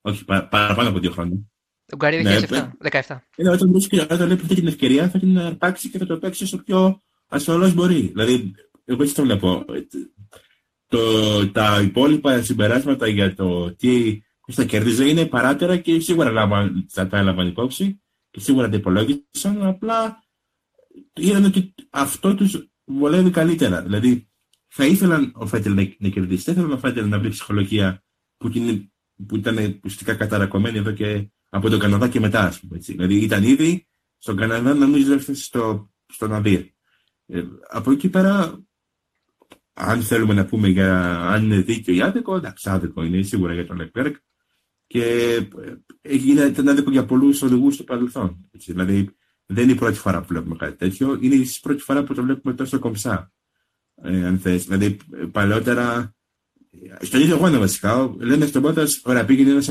[0.00, 1.38] όχι παραπάνω από δύο χρόνια.
[1.86, 2.70] Τον Καρύδι ναι, 17.
[2.90, 3.18] 17.
[3.36, 6.62] Είναι όταν μπορεί να λέει την ευκαιρία, θα την αρπάξει και θα το παίξει όσο
[6.62, 8.00] πιο ασφαλώς μπορεί.
[8.00, 9.64] Δηλαδή, εγώ έτσι το βλέπω.
[10.86, 14.22] Το, τα υπόλοιπα συμπεράσματα για το τι
[14.52, 19.62] θα κέρδιζε είναι παράτερα και σίγουρα λάβαν, θα τα έλαβαν υπόψη και σίγουρα τα υπολόγισαν.
[19.62, 20.22] Απλά
[21.12, 23.82] είδαν ότι αυτό τους βολεύει καλύτερα.
[23.82, 24.28] Δηλαδή,
[24.68, 26.42] θα ήθελαν ο Φέτελ να, να κερδίσει.
[26.42, 28.04] Δεν ήθελαν ο Φέτελ να βρει ψυχολογία
[28.36, 28.50] που,
[29.26, 32.76] που ήταν ουσιαστικά καταρακωμένη εδώ και από τον Καναδά και μετά, ας πούμε.
[32.76, 32.92] Έτσι.
[32.92, 33.86] Δηλαδή, ήταν ήδη
[34.18, 36.60] στον Καναδά, νομίζω, έφτασε στο, στο Ναβίρ.
[37.26, 38.64] Ε, από εκεί πέρα,
[39.72, 43.66] αν θέλουμε να πούμε για αν είναι δίκαιο ή άδικο, εντάξει, άδικο είναι σίγουρα για
[43.66, 44.16] τον Λεκπέρκ
[44.92, 45.48] και
[46.00, 48.48] έγινε, ήταν άδικο για πολλούς οδηγούς στο παρελθόν.
[48.52, 48.72] Έτσι.
[48.72, 49.08] Δηλαδή,
[49.46, 52.22] δεν είναι η πρώτη φορά που βλέπουμε κάτι τέτοιο, είναι η πρώτη φορά που το
[52.22, 53.32] βλέπουμε τόσο κομψά.
[54.02, 54.64] Ε, αν θες.
[54.64, 54.96] Δηλαδή,
[55.32, 56.14] παλαιότερα,
[57.00, 59.62] στον ίδιο αγώνα βασικά, λένε στον Πότας, ωραία, πήγαινε ένα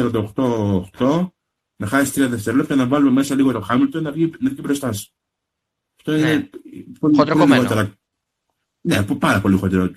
[0.97, 1.27] 48-8,
[1.75, 4.93] να χάσεις 3 δευτερόλεπτα, να βάλουμε μέσα λίγο το Χάμιλτον να βγει, να βγει μπροστά
[4.93, 5.11] σου.
[5.97, 6.17] Αυτό ναι.
[6.17, 6.49] είναι
[6.99, 7.95] πολύ, πολύ λιγότερα
[8.81, 9.91] ναι, από πάρα πολύ χοντρό.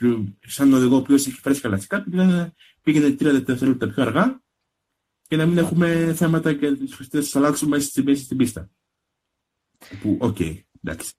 [0.46, 4.42] Σαν οδηγό ο οποίος έχει φρέσκα λαστικά, πήγαινε, πήγαινε τρία δευτερόλεπτα πιο αργά
[5.34, 8.70] και να μην έχουμε θέματα και τις χρηστέ να αλλάξουμε μέσα στην, στην πίστα.
[10.02, 11.12] Που, OK, okay, εντάξει.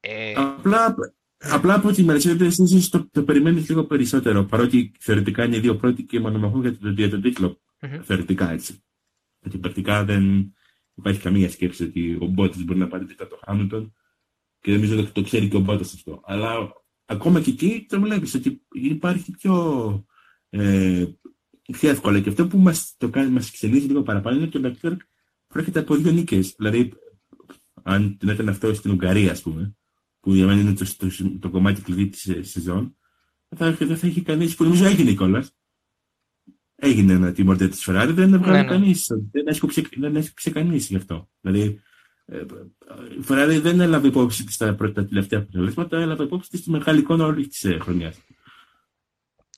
[0.00, 0.32] Ε...
[0.36, 0.94] Απλά,
[1.38, 4.44] απλά από τη Mercedes ίσως το, το περιμένει λίγο περισσότερο.
[4.44, 7.60] Παρότι θεωρητικά είναι δύο πρώτοι και μονομαχούν για τον, για τον τίτλο.
[7.80, 8.00] Mm-hmm.
[8.02, 8.82] Θεωρητικά έτσι.
[9.40, 10.54] Γιατί πρακτικά δεν
[10.94, 13.94] υπάρχει καμία σκέψη ότι ο Μπότας μπορεί να πάρει τον Χάμιλτον
[14.60, 16.20] και νομίζω ότι το ξέρει και ο Μπότας αυτό.
[16.24, 16.72] Αλλά
[17.04, 20.06] ακόμα και εκεί το βλέπει ότι υπάρχει πιο,
[20.48, 21.06] ε,
[21.70, 22.20] πιο εύκολα.
[22.20, 22.96] Και αυτό που μας
[23.30, 24.92] μας ξενίζει λίγο παραπάνω είναι ότι ο Λεκτέρ
[25.46, 26.54] προέρχεται από δύο νίκες.
[26.56, 26.92] Δηλαδή,
[27.82, 29.76] αν την έκανε αυτό στην Ουγγαρία, ας πούμε,
[30.20, 31.08] που για μένα είναι το, το,
[31.40, 32.96] το κομμάτι κλειδί της ε, σεζόν,
[33.56, 35.54] θα, δεν θα έχει κανείς που νομίζω έγινε κιόλας.
[36.74, 38.68] Έγινε ένα τιμωρτέ της Φεράρι, δεν έβγαλε ναι, ναι.
[38.68, 39.06] κανείς.
[39.30, 41.28] Δεν έσκουψε κανείς γι' αυτό.
[41.40, 41.80] Δηλαδή,
[43.18, 46.98] η Ferrari δεν έλαβε υπόψη της τα πρώτα τελευταία αποτελέσματα, έλαβε υπόψη της τη μεγάλη
[46.98, 48.20] εικόνα όλης της ε, χρονιάς.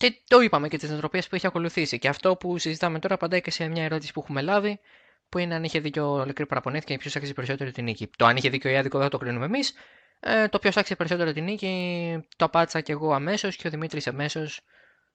[0.03, 1.99] Και το είπαμε και τις νοοτροπίε που έχει ακολουθήσει.
[1.99, 4.81] Και αυτό που συζητάμε τώρα απαντάει και σε μια ερώτηση που έχουμε λάβει,
[5.29, 8.11] που είναι αν είχε δίκιο ο Λεκρή παραπονέθηκε και ποιος άξιζε περισσότερο την νίκη.
[8.17, 9.75] Το αν είχε δίκιο ή άδικο δεν το κρίνουμε εμείς.
[10.21, 14.07] Ε, το ποιος άξιζε περισσότερο την νίκη το απάντησα και εγώ αμέσως και ο Δημήτρης
[14.07, 14.61] αμέσως.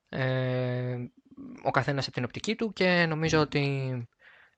[0.09, 0.95] Ε,
[1.63, 4.07] ο καθένας από την οπτική του και νομίζω ότι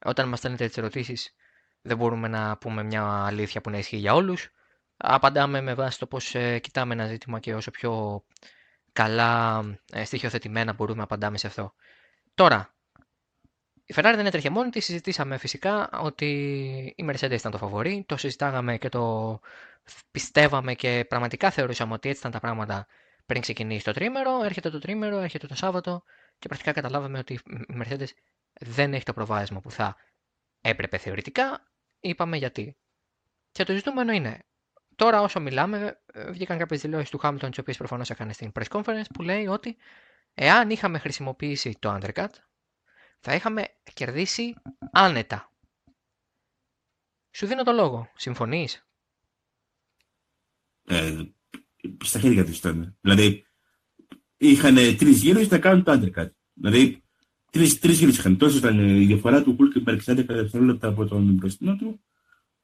[0.05, 1.35] όταν μας στέλνετε τις ερωτήσεις
[1.81, 4.49] δεν μπορούμε να πούμε μια αλήθεια που να ισχύει για όλους.
[4.97, 8.23] Απαντάμε με βάση το πώς ε, κοιτάμε ένα ζήτημα και όσο πιο
[8.93, 11.73] καλά ε, στοιχειοθετημένα μπορούμε να απαντάμε σε αυτό.
[12.33, 12.73] Τώρα,
[13.85, 16.25] η Ferrari δεν έτρεχε μόνη της, συζητήσαμε φυσικά ότι
[16.97, 19.39] η Mercedes ήταν το φαβορή, το συζητάγαμε και το
[20.11, 22.87] πιστεύαμε και πραγματικά θεωρούσαμε ότι έτσι ήταν τα πράγματα
[23.25, 26.03] πριν ξεκινήσει το τρίμερο, έρχεται το τρίμερο, έρχεται το Σάββατο
[26.39, 28.07] και πρακτικά καταλάβαμε ότι η Mercedes
[28.59, 29.95] δεν έχει το προβάδισμα που θα
[30.61, 31.67] έπρεπε θεωρητικά,
[31.99, 32.77] είπαμε γιατί.
[33.51, 34.45] Και το ζητούμενο είναι,
[34.99, 38.67] τώρα όσο μιλάμε, ε, βγήκαν κάποιες δηλώσεις του Χάμιλτον, τις οποίες προφανώς έκανε στην press
[38.69, 39.77] conference, που λέει ότι
[40.33, 42.33] εάν είχαμε χρησιμοποιήσει το undercut,
[43.19, 44.53] θα είχαμε κερδίσει
[44.91, 45.51] άνετα.
[47.31, 48.11] Σου δίνω το λόγο.
[48.15, 48.87] Συμφωνείς;
[50.85, 51.23] Ε,
[52.03, 52.97] στα χέρια τους ήταν.
[53.01, 53.45] Δηλαδή,
[54.37, 56.29] είχαν τρεις γύρους να κάνουν το undercut.
[56.53, 57.03] Δηλαδή,
[57.51, 58.37] τρεις γύρους είχαν.
[58.37, 62.03] Τόσο ήταν η διαφορά του Χούλκεμπεργκ σε 11 δευτερόλεπτα από τον μπροστινό του.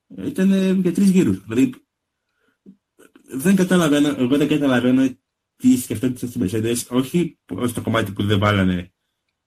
[0.08, 1.43] Ήταν για τρεις γύρους.
[1.43, 1.85] Δηλαδή,
[3.27, 5.17] δεν καταλαβαίνω, εγώ δεν καταλαβαίνω
[5.55, 8.93] τι σκεφτόνται στι Mercedes, όχι στο κομμάτι που δεν βάλανε,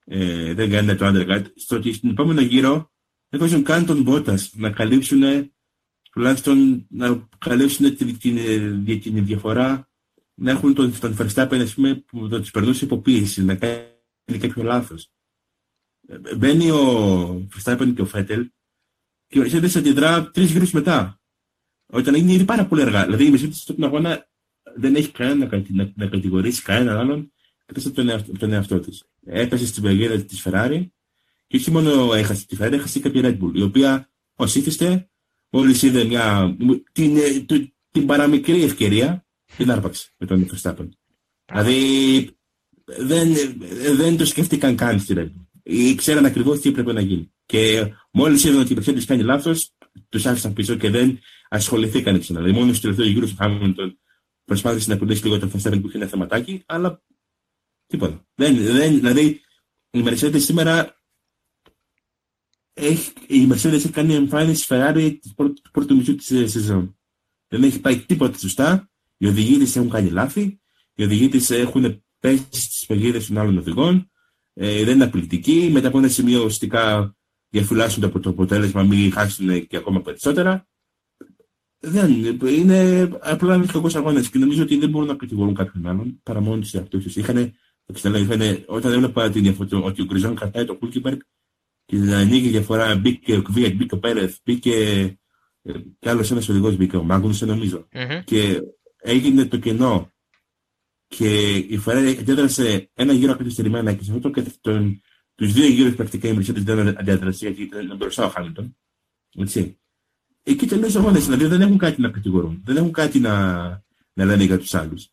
[0.04, 2.92] ε, δεν κάνανε το undercut, στο ότι στην επόμενο γύρο
[3.28, 5.52] δεν βάζουν καν τον Μπότα να καλύψουν,
[6.10, 8.36] τουλάχιστον να καλύψουν την, την,
[8.84, 9.90] την, την διαφορά,
[10.34, 14.62] να έχουν τον, τον Verstappen, ας πούμε, που θα τους περνούσε υποποίηση, να κάνει κάποιο
[14.62, 15.10] λάθος.
[16.06, 18.50] Ε, μπαίνει ο Verstappen και ο Φέτελ
[19.26, 21.17] και ο Mercedes αντιδρά τρεις γύρους μετά.
[21.90, 23.05] Όταν είναι ήδη πάρα πολύ αργά.
[23.05, 24.29] Δηλαδή η Mercedes στον αγώνα
[24.77, 27.33] δεν έχει κανένα να, να, να κατηγορήσει κανέναν άλλον
[27.66, 29.05] εκτός από τον, εαυτό, τον εαυτό της.
[29.24, 30.87] Έπεσε στην παγίδα της Ferrari
[31.46, 35.09] και όχι μόνο έχασε τη Ferrari, έχασε και Red Bull, η οποία ως ήθιστε,
[35.51, 36.57] μόλις είδε μια,
[36.92, 40.88] την, την, την παραμικρή ευκαιρία, την άρπαξε με τον Verstappen.
[41.44, 42.31] Δηλαδή
[42.85, 43.35] δεν,
[43.96, 45.46] δεν το σκέφτηκαν καν στη Red Bull.
[45.62, 47.33] Ήξεραν ακριβώς τι έπρεπε να γίνει.
[47.46, 49.70] Και μόλις είδαν ότι η Mercedes κάνει λάθος,
[50.08, 52.40] τους άφησαν πίσω και δεν ασχοληθήκαν ξανά.
[52.40, 53.98] Δηλαδή, μόνο στο τελευταίο γύρο του Χάμιλτον
[54.44, 57.02] προσπάθησε να κουνήσει λίγο το Verstappen που είχε ένα θεματάκι, αλλά
[57.87, 58.26] τίποτα.
[58.34, 59.40] Δεν, δεν, δηλαδή,
[59.90, 61.02] η Mercedes σήμερα
[62.72, 66.98] έχει, η Mercedes έχει κάνει εμφάνιση Ferrari του πρώτου μισού της σεζόν.
[67.48, 68.90] Δεν έχει πάει τίποτα σωστά.
[69.16, 70.61] Οι οδηγοί της έχουν κάνει λάθη.
[70.94, 74.11] Οι οδηγοί της έχουν πέσει στις παγίδες των άλλων οδηγών.
[74.54, 75.68] Ε, δεν είναι απειλητικοί.
[75.72, 77.16] Μετά από ένα σημείο ουσιαστικά
[77.48, 80.66] διαφυλάσσονται από το αποτέλεσμα, μην χάσουν και ακόμα περισσότερα.
[81.80, 86.20] Δεν είναι απλά ένα κακός αγώνας και νομίζω ότι δεν μπορούν να κατηγορούν κάποιον άλλον
[86.22, 87.16] παρά μόνο τους εαυτούς τους.
[87.16, 87.54] Είχαν,
[88.66, 91.18] όταν έβλεπα την διαφορά ότι ο Γκροζάν κρατάει τον Χούλκενμπεργκ
[91.84, 94.72] και ανοίγει η διαφορά, μπήκε ο Κβίατ, μπήκε ο Πέρεθ, μπήκε
[95.62, 97.88] ε, κι άλλος ένας οδηγός, μπήκε ο Μάγνουσεν νομίζω.
[97.92, 98.22] Mm-hmm.
[98.24, 98.61] Και
[98.96, 100.12] έγινε το κενό.
[101.06, 105.00] Και η Φεραίρ αντέδρασε ένα γύρο καθυστερημένα και σε αυτό το, τον,
[105.38, 108.77] τους δύο γύρους πρακτικά η Mercedes δεν αντέδρασε γιατί ήταν μπροστά ο Χάμιλτον.
[109.37, 109.79] Έτσι
[110.42, 111.18] εκεί τελείως αγώνε.
[111.18, 112.62] Δηλαδή δεν έχουν κάτι να κατηγορούν.
[112.64, 113.64] Δεν έχουν κάτι να,
[114.12, 115.09] να λένε για τους άλλους.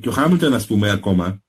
[0.00, 1.42] Και ο Χάμιλτον, ας πούμε, ακόμα,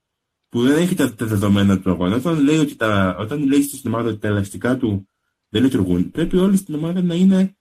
[0.50, 3.94] που δεν έχει τα, τα δεδομένα του αγώνα, όταν λέει, ότι τα, όταν λέει στην
[3.94, 5.10] ομάδα ότι τα ελαστικά του
[5.50, 7.58] δεν λειτουργούν, πρέπει όλοι στην ομάδα να είναι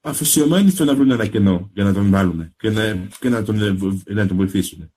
[0.00, 3.56] αφοσιωμένοι στο να βρουν ένα κενό για να τον βάλουν και να, και να, τον,
[4.04, 4.92] να τον βοηθήσουν.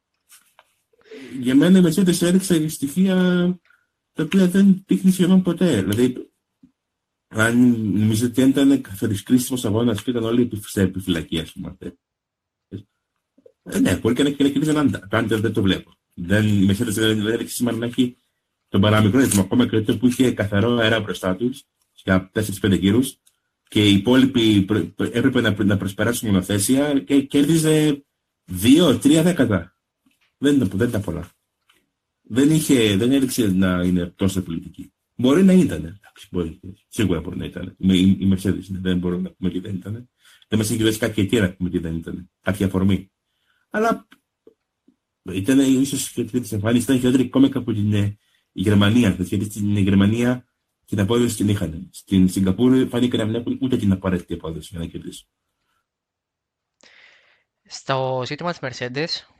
[1.40, 3.60] Για μένα η Mercedes έδειξε στοιχεία
[4.16, 5.82] τα οποία δεν δείχνει σχεδόν ποτέ.
[5.82, 6.30] Δηλαδή,
[7.28, 7.58] αν
[8.00, 11.78] νομίζω ότι ήταν καθόλου κρίσιμος αγώνας και ήταν όλοι σε επιφυλακή, ας πούμε.
[13.64, 15.94] Ε, ναι, μπορεί και να κερδίζαν αν δεν το βλέπω.
[16.14, 18.18] Δεν, η Mercedes δεν έδειξε σήμερα να έχει
[18.68, 19.42] τον παραμικρό ρυθμό.
[19.42, 21.64] Ακόμα και που είχε καθαρό αέρα μπροστά τους
[22.04, 23.20] για 4-5 γύρους
[23.68, 24.66] και οι υπόλοιποι
[24.98, 28.06] έπρεπε να, να προσπεράσουν μονοθέσια και κέρδιζε
[28.62, 29.76] 2-3 δέκατα.
[30.38, 31.30] Δεν, δεν ήταν πολλά.
[32.28, 34.94] Δεν, είχε, δεν έδειξε να είναι τόσο πολιτική.
[35.16, 36.00] Μπορεί να ήταν.
[36.32, 36.60] Μπορεί.
[36.88, 37.76] Σίγουρα μπορεί να ήταν.
[37.78, 40.10] Η, η Mercedes δεν μπορούμε να πούμε ότι δεν ήταν.
[40.48, 42.32] Δεν μας έχει δώσει κάποια αιτία να πούμε ότι δεν ήταν.
[42.42, 43.12] Κάποια αφορμή.
[43.70, 44.08] Αλλά
[45.24, 48.18] ήταν ίσως και τρίτη εμφάνιση, ήταν χειρότερη ακόμα και από την ε,
[48.52, 49.16] Γερμανία.
[49.20, 50.46] Γιατί στην Γερμανία
[50.86, 51.90] την απόδοση την είχαν.
[51.92, 55.28] Στην Σιγκαπούρη φάνηκε να μην έχουν ούτε την απαραίτητη απόδοση για να κερδίσουν.
[57.68, 59.35] Στο ζήτημα της Mercedes,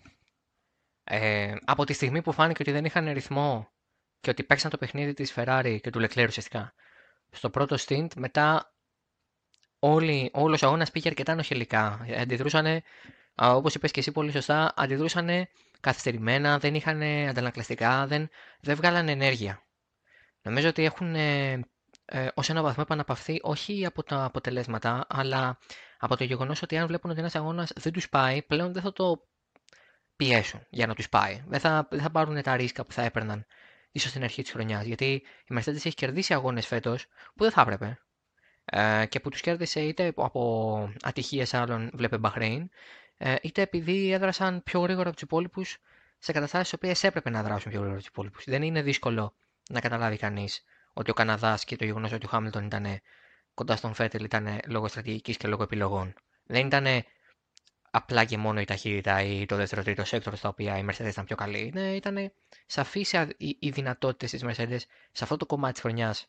[1.08, 3.70] ε, από τη στιγμή που φάνηκε ότι δεν είχαν ρυθμό
[4.20, 6.74] και ότι παίξαν το παιχνίδι της Ferrari και του Leclerc ουσιαστικά
[7.36, 8.74] στο πρώτο stint, μετά
[9.80, 12.06] όλη, όλος ο αγώνας πήγε αρκετά νοχελικά.
[12.18, 12.82] Αντιδρούσαν,
[13.36, 15.48] όπως είπες και εσύ πολύ σωστά, αντιδρούσαν
[15.80, 19.64] καθυστερημένα, δεν είχαν αντανακλαστικά, δεν, δεν βγάλαν ενέργεια.
[20.42, 21.52] Νομίζω ότι έχουν ε,
[22.06, 25.58] ε, ως ένα βαθμό επαναπαυθεί όχι από τα αποτελέσματα, αλλά
[25.98, 28.94] από το γεγονός ότι αν βλέπουν ότι ένας αγώνας δεν τους πάει, πλέον δεν θα
[28.94, 29.28] το
[30.16, 31.44] πιέσουν για να τους πάει.
[31.48, 33.46] Δεν θα, δεν θα πάρουν τα ρίσκα που θα έπαιρναν
[33.92, 34.86] ίσως στην αρχή της χρονιάς.
[34.86, 35.12] Γιατί
[35.46, 38.00] η Mercedes έχει κερδίσει αγώνες φέτος που δεν θα έπρεπε.
[38.66, 42.70] Ε, και που τους κέρδισε είτε από ατυχίες άλλων, βλέπε Μπαχρέιν,
[43.18, 45.78] ε, είτε επειδή έδρασαν πιο γρήγορα από τους υπόλοιπους
[46.18, 48.44] σε καταστάσεις οποίες έπρεπε να δράσουν πιο γρήγορα από τους υπόλοιπους.
[48.46, 49.36] Δεν είναι δύσκολο
[49.70, 52.86] να καταλάβει κανείς ότι ο Καναδάς και το γεγονός ότι ο Χάμιλτον ήταν
[53.54, 56.14] κοντά στον Φέτελ ήταν λόγω στρατηγικής και λόγω επιλογών.
[56.46, 56.86] Δεν ήταν
[57.96, 61.26] απλά και μόνο η ταχύτητα ή το δεύτερο τρίτο sector στα οποία η Mercedes ήταν
[61.26, 61.72] πιο καλή.
[61.74, 62.32] Ναι, ήταν
[62.66, 63.06] σαφεί
[63.38, 64.80] οι, οι δυνατότητες της Mercedes
[65.12, 66.28] σε αυτό το κομμάτι της χρονιάς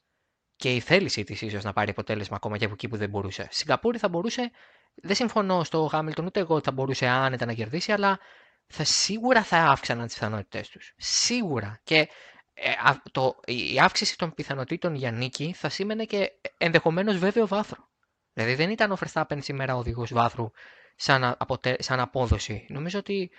[0.56, 3.48] και η θέλησή της ίσως να πάρει αποτέλεσμα ακόμα και από εκεί που δεν μπορούσε.
[3.50, 4.50] Σιγκαπούρη θα μπορούσε,
[4.94, 8.18] δεν συμφωνώ στο Χάμιλτον ούτε εγώ ότι θα μπορούσε άνετα να κερδίσει, αλλά
[8.66, 10.94] θα σίγουρα θα αύξαναν τις πιθανότητές τους.
[10.96, 11.80] Σίγουρα.
[11.84, 12.08] Και
[12.54, 12.70] ε,
[13.12, 17.88] το, η αύξηση των πιθανότητων για νίκη θα σήμαινε και ενδεχομένως βέβαιο βάθρο.
[18.32, 20.50] Δηλαδή δεν ήταν ο Verstappen σήμερα οδηγός βάθρου
[20.96, 21.76] σαν, αποτε...
[21.78, 22.66] σαν απόδοση.
[22.68, 23.30] Νομίζω ότι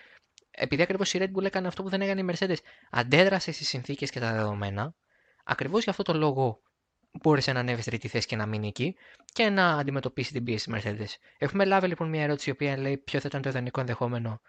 [0.51, 2.57] επειδή ακριβώς η Red Bull έκανε αυτό που δεν έκανε η Mercedes,
[2.89, 4.95] αντέδρασε στις συνθήκες και τα δεδομένα,
[5.43, 6.61] ακριβώς για αυτό το λόγο
[7.11, 10.71] μπόρεσε να ανέβει στη τρίτη θέση και να μείνει εκεί και να αντιμετωπίσει την πίεση
[10.71, 11.19] της Mercedes.
[11.37, 14.41] Έχουμε λάβει λοιπόν μια ερώτηση η οποία λέει ποιο θα ήταν το ιδανικό ενδεχόμενο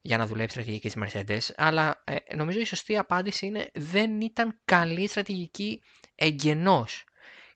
[0.00, 4.60] για να δουλέψει στρατηγική της Mercedes, αλλά ε, νομίζω η σωστή απάντηση είναι δεν ήταν
[4.64, 5.82] καλή στρατηγική
[6.14, 7.04] εγγενώς.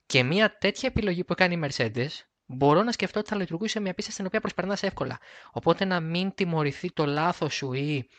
[0.05, 2.09] Και μια τέτοια επιλογή που έκανε η Mercedes
[2.51, 5.19] μπορώ να σκεφτώ ότι θα λειτουργούσε σε μια πίστα στην οποία προσπερνάς εύκολα.
[5.51, 8.09] Οπότε να μην τιμωρηθεί το λάθος σου ή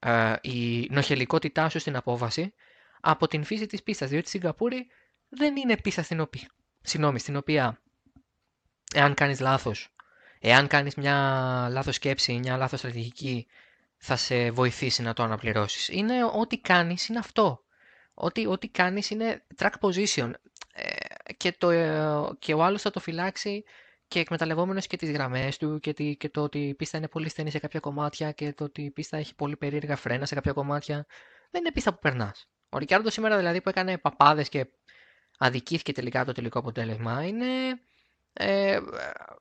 [0.00, 2.54] ε, η νοχελικότητά σου στην απόβαση
[3.00, 4.08] από την φύση της πίστας.
[4.08, 4.86] Διότι η Σιγκαπούρη
[5.28, 6.48] δεν είναι πίστα στην οποία,
[6.80, 7.80] συγγνώμη, στην οποία
[8.94, 9.88] εάν κάνεις λάθος,
[10.40, 11.14] εάν κάνεις μια
[11.70, 13.46] λάθος σκέψη ή μια λάθος στρατηγική,
[13.96, 15.88] θα σε βοηθήσει να το αναπληρώσεις.
[15.88, 17.62] Είναι ό,τι κάνεις είναι αυτό.
[18.14, 20.30] Ό,τι, ό,τι κάνεις είναι track position.
[20.72, 20.93] Ε,
[21.36, 23.64] και, το, ε, και ο άλλος θα το φυλάξει
[24.08, 27.28] και εκμεταλλευόμενος και τις γραμμές του και, τη, και το ότι η πίστα είναι πολύ
[27.28, 30.52] στενή σε κάποια κομμάτια και το ότι η πίστα έχει πολύ περίεργα φρένα σε κάποια
[30.52, 31.06] κομμάτια.
[31.50, 32.48] Δεν είναι πίστα που περνάς.
[32.68, 34.66] Ο Ρικάρντο σήμερα δηλαδή που έκανε παπάδες και
[35.38, 37.46] αδικήθηκε τελικά το τελικό αποτέλεσμα είναι
[38.32, 38.78] ε,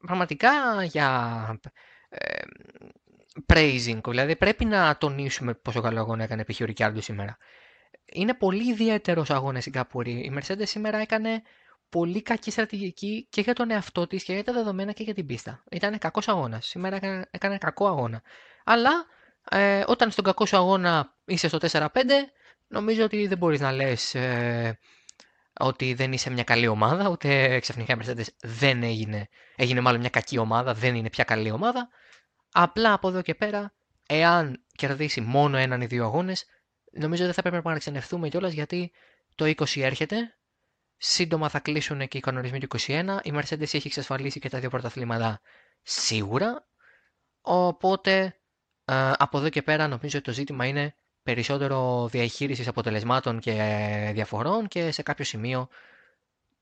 [0.08, 1.60] πραγματικά για
[2.10, 2.42] ε,
[3.46, 4.00] praising.
[4.08, 6.62] Δηλαδή πρέπει να τονίσουμε πόσο καλό αγώνα έκανε π.χ.
[6.62, 7.38] ο Ρικάρντο σήμερα.
[8.06, 10.12] Είναι πολύ ιδιαίτερος αγώνα στην Καπούρη.
[10.12, 11.42] Η Mercedes σήμερα έκανε
[11.94, 15.26] πολύ κακή στρατηγική και για τον εαυτό της και για τα δεδομένα και για την
[15.26, 15.64] πίστα.
[15.72, 16.66] Ήταν κακός αγώνας.
[16.66, 18.22] Σήμερα έκανε, έκανε κακό αγώνα.
[18.64, 19.06] Αλλά
[19.50, 21.88] ε, όταν στον κακό σου αγώνα είσαι στο 4-5,
[22.68, 24.80] νομίζω ότι δεν μπορείς να λες ε,
[25.60, 29.28] ότι δεν είσαι μια καλή ομάδα, ούτε ξαφνικά η Mercedes δεν έγινε.
[29.56, 31.90] Έγινε μάλλον μια κακή ομάδα, δεν είναι πια καλή ομάδα.
[32.52, 33.74] Απλά από εδώ και πέρα,
[34.08, 36.46] εάν κερδίσει μόνο έναν ή δύο αγώνες,
[36.92, 38.92] νομίζω δεν θα πρέπει να παραξενευτούμε κιόλας γιατί
[39.36, 40.36] το 20 έρχεται
[41.06, 43.18] Σύντομα θα κλείσουν και οι κανονισμοί του 21.
[43.24, 45.42] Η Mercedes έχει εξασφαλίσει και τα δύο πρωταθλήματα
[45.82, 46.66] σίγουρα.
[47.42, 48.36] Οπότε
[49.18, 53.54] από εδώ και πέρα νομίζω ότι το ζήτημα είναι περισσότερο διαχείρισης αποτελεσμάτων και
[54.14, 55.68] διαφορών και σε κάποιο σημείο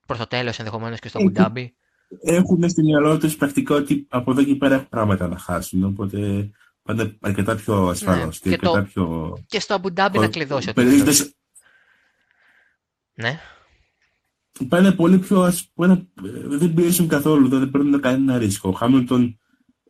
[0.05, 1.75] προς το τέλος ενδεχομένως και στο Αμπουντάμπι.
[2.21, 5.83] Έχουν στη μυαλό τους πρακτικά ότι από εδώ και πέρα έχουν πράγματα να χάσουν.
[5.83, 6.49] Οπότε
[6.83, 8.41] πάντα αρκετά πιο ασφαλώς.
[8.43, 9.37] Ναι, και, και, πιο...
[9.47, 10.73] και στο Αμπουντάμπι να κλειδώσει.
[13.13, 13.39] Ναι
[14.67, 16.07] πάνε πολύ πιο ας πούμε,
[16.47, 18.69] δεν πιέζουν καθόλου, δεν παίρνουν κανένα ρίσκο.
[18.69, 19.39] Ο Χάμιλτον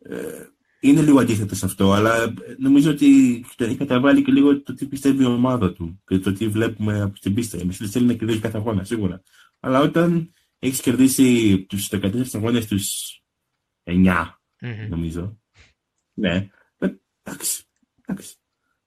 [0.02, 0.46] ε,
[0.80, 5.22] είναι λίγο αντίθετο σε αυτό, αλλά νομίζω ότι έχει καταβάλει και λίγο το τι πιστεύει
[5.22, 7.58] η ομάδα του και το τι βλέπουμε από την πίστα.
[7.58, 9.22] Εμεί δεν θέλει να κερδίσει κάθε αγώνα, σίγουρα.
[9.60, 13.16] Αλλά όταν έχεις κερδίσει τους 14 αγώνες τους
[13.84, 14.26] 9,
[14.88, 15.40] νομίζω.
[16.14, 16.48] Ναι,
[16.78, 16.88] ε,
[17.22, 17.64] εντάξει.
[18.06, 18.34] εντάξει.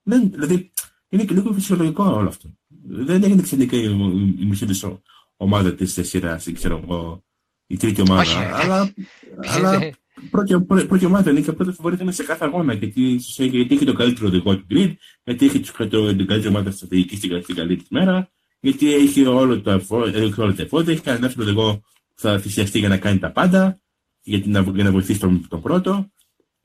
[0.04, 0.72] Δεν, δηλαδή,
[1.10, 2.58] είναι και λίγο φυσιολογικό όλο αυτό.
[2.84, 5.00] Δεν έγινε ξενικά η, η, η Mercedes
[5.46, 7.24] ομάδα της σειράς, ξέρω εγώ,
[7.68, 8.22] η τρίτη ομάδα.
[8.22, 8.94] Όχι, αλλά,
[9.38, 9.80] αλλά
[10.32, 12.74] πρώτη, πρώτη ομάδα είναι και πρώτη φοβορή είναι σε κάθε αγώνα.
[12.74, 17.42] Γιατί, γιατί έχει το καλύτερο οδηγό του grid, γιατί έχει την καλύτερη ομάδα στρατηγική στην,
[17.44, 18.30] στην καλή της μέρα,
[18.60, 21.74] γιατί έχει όλο το, όλο το εφόδια, έχει κανένα δεύτερο οδηγό
[22.16, 23.80] που θα θυσιαστεί για να κάνει τα πάντα,
[24.22, 26.12] για να, για να βοηθήσει τον, τον πρώτο.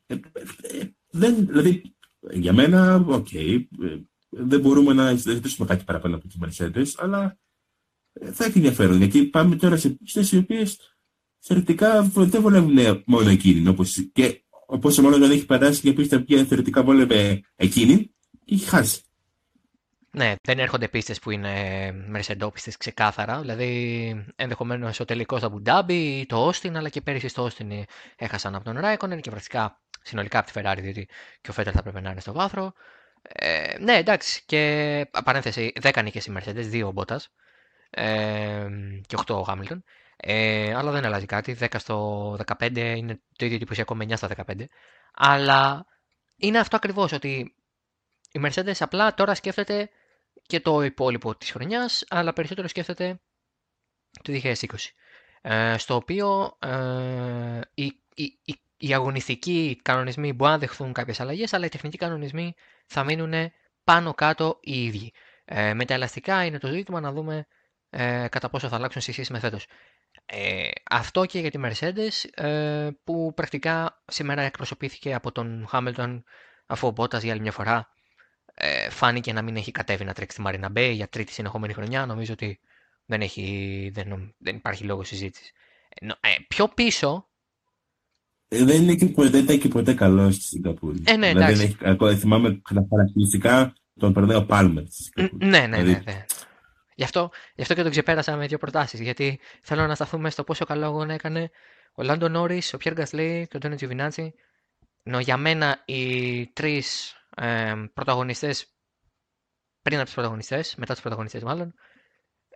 [0.07, 1.95] Ε, ε, δεν, δηλαδή,
[2.31, 3.97] για μένα, OK, okay, ε,
[4.31, 7.39] δεν μπορούμε να ζητήσουμε κάτι παραπάνω από τις Mercedes, αλλά
[8.33, 8.97] θα έχει ενδιαφέρον.
[8.97, 10.97] Γιατί πάμε τώρα σε πίστες οι οποίες
[11.39, 13.69] θεωρητικά δεν βολεύουν μόνο εκείνη.
[13.69, 18.15] Όπως, και όπως μόνος δεν έχει περάσει μια πίστα που θεωρητικά βόλευε εκείνη,
[18.47, 19.01] έχει χάσει.
[20.13, 21.53] Ναι, δεν έρχονται πίστες που είναι
[22.09, 23.41] μερσεντόπιστες ξεκάθαρα.
[23.41, 27.71] Δηλαδή, ενδεχομένως ο τελικός στο Αμπουντάμπι ή το Όστιν, αλλά και πέρυσι στο Όστιν
[28.17, 31.09] έχασαν από τον Ράικονεν και πρακτικά συνολικά από τη Ferrari, διότι
[31.41, 32.73] και ο Φέτερ θα πρέπει να είναι στο βάθρο.
[33.23, 37.21] Ε, ναι, εντάξει, και παρένθεση, 10 νίκες οι Mercedes, 2 ο Μπότα
[37.91, 38.69] ε,
[39.07, 39.85] και 8 ο Χάμιλτον.
[40.17, 41.57] Ε, αλλά δεν αλλάζει κάτι.
[41.61, 44.65] 10 στο 15 είναι το ίδιο εντυπωσιακό με 9 στα 15.
[45.15, 45.87] Αλλά
[46.37, 47.55] είναι αυτό ακριβώς ότι
[48.33, 49.91] η Mercedes απλά τώρα σκέφτεται
[50.47, 53.21] και το υπόλοιπο της χρονιάς, αλλά περισσότερο σκέφτεται
[54.23, 54.55] το 2020.
[55.43, 61.53] Ε, στο οποίο ε, οι, οι, οι, οι αγωνιστικοί κανονισμοί μπορούν να δεχθούν κάποιες αλλαγές,
[61.53, 62.55] αλλά οι τεχνικοί κανονισμοί
[62.87, 63.53] θα μείνουν
[63.85, 65.13] πάνω κάτω οι ίδιοι.
[65.45, 67.47] Ε, με τα ελαστικά είναι το ζήτημα να δούμε
[67.91, 69.67] ε, κατά πόσο θα αλλάξουν σε σχέση με φέτος.
[70.27, 76.23] Ε, αυτό και για τη Mercedes ε, που πρακτικά σήμερα εκπροσωπήθηκε από τον Hamilton
[76.67, 77.89] αφού ο Bottas για άλλη μια φορά
[78.55, 82.07] ε, φάνηκε να μην έχει κατέβει να τρέξει τη Marina Bay για τρίτη συνεχόμενη χρονιά.
[82.07, 82.61] Νομίζω ότι
[83.07, 85.53] Δεν, έχει, δεν, δεν υπάρχει λόγος συζήτησης.
[86.01, 87.29] Ε, πιο πίσω.
[88.49, 91.03] Ε, δεν, είναι και ποτέ, δεν ήταν και ποτέ καλό στη Σιγκαπούρη.
[91.05, 94.85] Ε, ναι, δηλαδή, έχει, ακόμα, θυμάμαι χαρακτηριστικά τον Περνέο Πάλμερ.
[95.15, 95.83] Ναι, ναι, ναι.
[95.83, 96.25] Δηλαδή- ναι.
[97.01, 99.01] Γι, αυτό, γι' αυτό και τον ξεπέρασα με δύο προτάσεις.
[99.01, 101.51] Γιατί θέλω να σταθούμε στο πόσο καλό αγώνα έκανε
[101.95, 104.35] ο Λάντο Νόρις, ο Πιέρ Γκασλή και ο Τόνι Τζιβινάτσι.
[105.03, 108.67] Ενώ για μένα οι τρεις ε, πρωταγωνιστές,
[109.83, 111.75] πριν από τους πρωταγωνιστές, μετά τους πρωταγωνιστές μάλλον,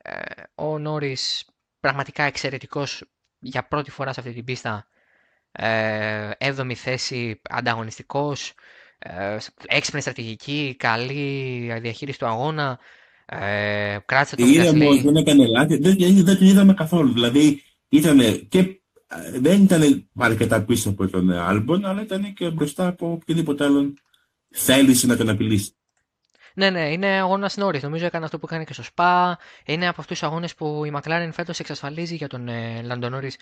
[0.02, 0.20] ε,
[0.54, 1.44] ο Νόρις
[1.80, 3.04] πραγματικά εξαιρετικός
[3.38, 4.86] για πρώτη φορά σε αυτή την πίστα.
[5.52, 8.54] Ε, έβδομη θέση, ανταγωνιστικός,
[8.98, 12.78] ε, έξυπνη στρατηγική, καλή διαχείριση του αγώνα.
[13.26, 15.76] Ε, κράτησε τον Ήρεμος, δεν έκανε λάθη.
[15.76, 17.12] Δεν, δεν τον είδαμε καθόλου.
[17.12, 22.86] Δηλαδή ήταν και ε, δεν ήταν αρκετά πίσω από τον Άλμπον, αλλά ήταν και μπροστά
[22.86, 23.94] από οποιοδήποτε άλλον
[24.50, 25.74] θέλησε να τον απειλήσει.
[26.54, 27.80] Ναι, ναι, είναι αγώνας νόρι.
[27.82, 29.38] Νομίζω έκανε αυτό που έκανε και στο ΣΠΑ.
[29.66, 33.32] Είναι από αυτούς τους αγώνες που η McLaren φέτος εξασφαλίζει για τον ε, Λαντονόρι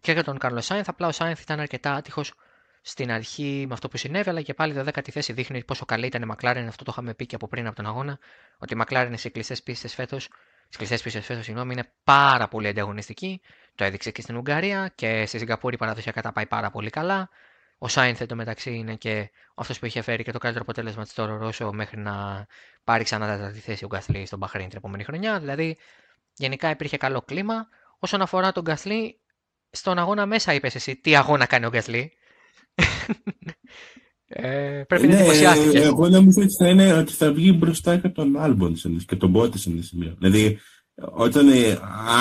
[0.00, 0.88] και για τον Κάρλο Σάινθ.
[0.88, 2.32] Απλά ο Σάινθ ήταν αρκετά άτυχος
[2.82, 6.06] στην αρχή με αυτό που συνέβη, αλλά και πάλι το 10η θέση δείχνει πόσο καλή
[6.06, 6.64] ήταν η McLaren.
[6.68, 8.18] Αυτό το είχαμε πει και από πριν από τον αγώνα.
[8.58, 10.22] Ότι η McLaren σε κλειστές πίστες φέτος,
[10.68, 13.40] στι κλειστές πίστες φέτος, συγγνώμη, είναι πάρα πολύ ανταγωνιστική.
[13.74, 17.28] Το έδειξε και στην Ουγγαρία και στη Σιγκαπούρη παραδοσιακά τα πάει πάρα πολύ καλά.
[17.78, 21.36] Ο Σάινθ μεταξύ είναι και αυτός που είχε φέρει και το καλύτερο αποτέλεσμα της Τόρο
[21.36, 22.46] Ρώσο μέχρι να
[22.84, 25.38] πάρει ξανά τη θέση ο Γκαθλή στον Μπαχρέιν την επόμενη χρονιά.
[25.38, 25.78] Δηλαδή,
[26.34, 27.68] γενικά υπήρχε καλό κλίμα.
[27.98, 29.20] Όσον αφορά τον Γκαθλή,
[29.70, 32.17] στον αγώνα μέσα είπες εσύ τι αγώνα κάνει ο Γκαθλή.
[34.26, 35.78] Ε, πρέπει να ναι, εντυπωσιάστηκε.
[35.78, 38.74] Εγώ νομίζω ότι θα, είναι, ότι θα βγει μπροστά και τον Άλμπον
[39.06, 40.14] και τον Πότε σε ένα σημείο.
[40.18, 40.58] Δηλαδή,
[40.94, 41.78] όταν ε,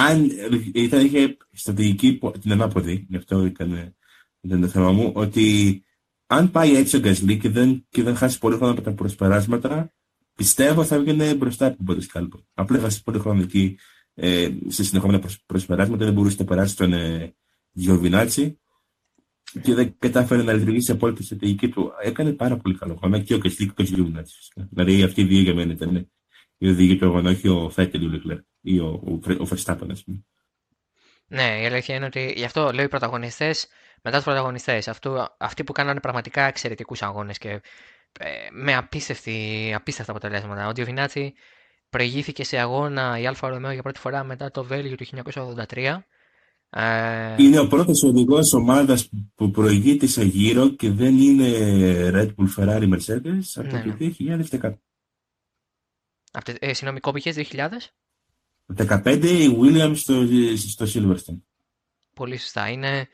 [0.08, 0.32] αν
[0.74, 3.96] ήταν, είχε στρατηγική την ανάποδη, γι' αυτό ήταν,
[4.42, 5.82] ήταν το θέμα μου, ότι
[6.28, 9.94] αν πάει έτσι ο Γκασλί και δεν, και δεν χάσει πολύ χρόνο από τα προσπεράσματα,
[10.34, 12.40] πιστεύω θα βγαίνει μπροστά από τον Πότε Σκάλπο.
[12.54, 13.78] Απλά χάσει πολύ χρόνο εκεί
[14.14, 17.34] ε, σε συνεχόμενα προσπεράσματα, δεν μπορούσε να περάσει τον ε,
[17.72, 18.60] Τζιοβινάτσι
[19.62, 21.92] και δεν κατάφερε να λειτουργήσει απόλυτα στη στρατηγική του.
[22.02, 24.36] Έκανε πάρα πολύ καλό χρόνο και ο Γκασλί και ο Τζιοβινάτσι.
[24.70, 26.10] Δηλαδή αυτοί οι δύο για μένα ήταν
[26.58, 29.92] οι οδηγοί του αγώνα, όχι ο Φέτελ ή ο Λεκλέρ ή ο, ο, ο Φερστάπεν,
[29.92, 30.26] ας πούμε.
[31.28, 33.68] Ναι, η αλήθεια είναι ότι γι' αυτό λέω οι πρωταγωνιστές
[34.02, 34.88] μετά τους πρωταγωνιστές.
[35.38, 37.62] Αυτοί που κάνανε πραγματικά εξαιρετικούς αγώνες και
[38.20, 40.68] ε, με απίστευτη, απίστευτα αποτελέσματα.
[40.68, 41.34] Ο Τζιοβινάτσι
[41.90, 45.06] προηγήθηκε σε αγώνα η Alfa Romeo για πρώτη φορά μετά το Βέλγιο του
[45.68, 45.98] 1983.
[46.70, 47.36] Ε...
[47.44, 51.50] Είναι ο πρώτος οδηγός ομάδας που προηγείται σε γύρο και δεν είναι
[52.14, 54.60] Red Bull, Ferrari, Mercedes από ναι, το 2010.
[54.60, 54.78] Ναι.
[56.60, 57.70] Ε, συγγνώμη, κόπηκε 2000.
[58.76, 60.26] 15 η Williams στο,
[60.56, 61.42] στο Silverstone.
[62.14, 62.70] Πολύ σωστά.
[62.70, 63.08] Είναι,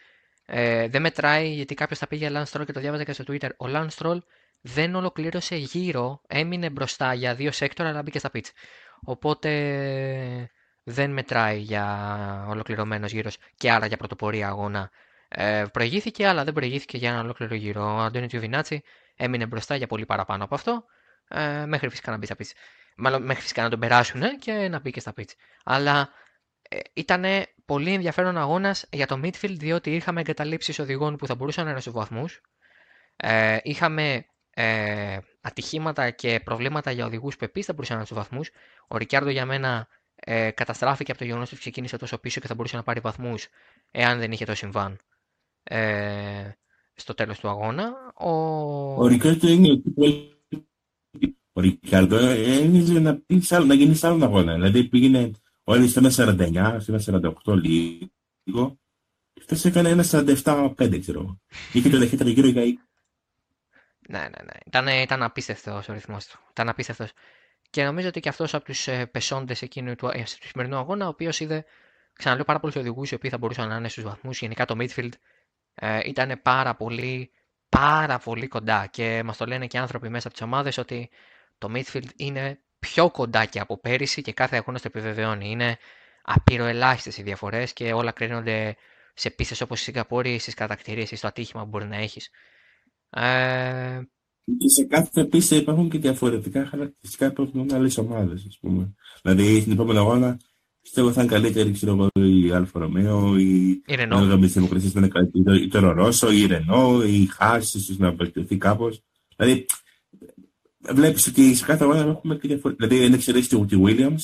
[0.46, 3.50] ε, δεν μετράει γιατί κάποιος θα πήγε Lance Stroll και το διάβαζε και στο Twitter.
[3.58, 4.18] Ο Lance Stroll
[4.62, 8.52] δεν ολοκλήρωσε γύρω, έμεινε μπροστά για δύο σέκτορα, αλλά μπήκε στα πίτς.
[9.02, 9.50] Οπότε
[10.84, 14.92] δεν μετράει για ολοκληρωμένος γύρος και άρα για πρωτοπορία αγώνα.
[15.28, 17.96] Ε, προηγήθηκε, αλλά δεν προηγήθηκε για ένα ολόκληρο γύρο.
[17.96, 18.84] Ο Αντώνιο Τιουβινάτσι
[19.16, 20.86] έμεινε μπροστά για πολύ παραπάνω από αυτό,
[21.28, 22.54] ε, μέχρι φυσικά να μπει στα πίτς.
[22.98, 25.32] Μάλλον μέχρι φυσικά να τον περάσουν και να μπει και στα pitch.
[25.64, 26.10] Αλλά
[26.70, 27.26] ε, ήταν
[27.66, 31.80] πολύ ενδιαφέρον αγώνας για το midfield διότι είχαμε εγκαταλείψεις οδηγών που θα μπορούσαν να είναι
[31.80, 32.42] στου βαθμούς.
[33.16, 38.20] Ε, είχαμε ε, ατυχήματα και προβλήματα για οδηγούς που επίσης θα μπορούσαν να είναι στου
[38.20, 38.50] βαθμούς.
[38.88, 39.88] Ο Ρικιάρντο για μένα
[40.26, 43.48] ε, καταστράφηκε από το γεγονός ότι ξεκίνησε τόσο πίσω και θα μπορούσε να πάρει βαθμούς
[43.92, 45.00] εάν δεν είχε το συμβάν
[45.64, 46.50] ε,
[46.94, 47.94] στο τέλος του αγώνα.
[48.16, 48.30] Ο,
[49.04, 49.82] ο Ρικιάρντο είναι
[51.54, 53.22] ο Ρικάρντο ένιζε να,
[53.66, 54.54] να γίνει σε άλλον αγώνα.
[54.54, 55.32] Δηλαδή πήγαινε
[55.64, 57.62] όλοι στο 1,49, στο 1,48
[58.44, 58.80] λίγο.
[59.40, 61.42] Αυτό έκανε ένα 47-5, ξέρω.
[61.74, 62.66] Είχε το δεχύτερο γύρο για 20.
[64.10, 64.60] Ναι, ναι, ναι.
[64.66, 66.40] Ήταν, ήταν απίστευτος ο ρυθμός του.
[66.50, 67.12] Ήταν απίστευτος.
[67.74, 71.06] Και νομίζω ότι και αυτός από τους ε, πεσόντες εκείνου του, ε, του σημερινού αγώνα,
[71.06, 71.66] ο οποίος είδε,
[72.14, 74.40] ξαναλέω, πάρα πολλούς οδηγούς οι οποίοι θα μπορούσαν να είναι στους βαθμούς.
[74.40, 75.10] Γενικά το midfield
[75.76, 77.32] ε, ήταν πάρα πολύ,
[77.70, 78.88] πάρα πολύ κοντά.
[78.92, 81.10] Και μας το λένε και άνθρωποι μέσα από τις ομάδες ότι
[81.58, 85.50] το midfield είναι πιο κοντά και από πέρυσι και κάθε αγώνας το επιβεβαιώνει.
[85.50, 85.78] Είναι
[86.22, 88.76] απειροελάχιστες οι διαφορές και όλα κρίνονται
[89.14, 92.30] σε πίστες όπως η Σιγκαπούρη, στις κατατακτήριες ή στο ατύχημα που μπορεί να έχεις.
[93.10, 94.00] Ε...
[94.46, 98.94] Και σε κάθε πίστα υπάρχουν και διαφορετικά χαρακτηριστικά που έχουν άλλες ομάδες, ας πούμε.
[99.22, 100.40] Δηλαδή στην επόμενη αγώνα
[100.82, 104.36] πιστεύω θα είναι καλύτερη ξέρω εγώ, η Alfa Romeo, η Renault.
[104.36, 108.58] Η Δημοκρατίας θα είναι καλύτερη, η Toro Rosso, η Renault, η Haas, ίσως να βελτιωθεί
[108.58, 109.02] κάπως.
[109.36, 109.66] Δηλαδή
[110.80, 112.88] βλέπεις ότι σε κάθε αγώνα έχουμε και διαφορετικά.
[112.88, 114.22] Δηλαδή, αν εξαιρέσεις τη Williams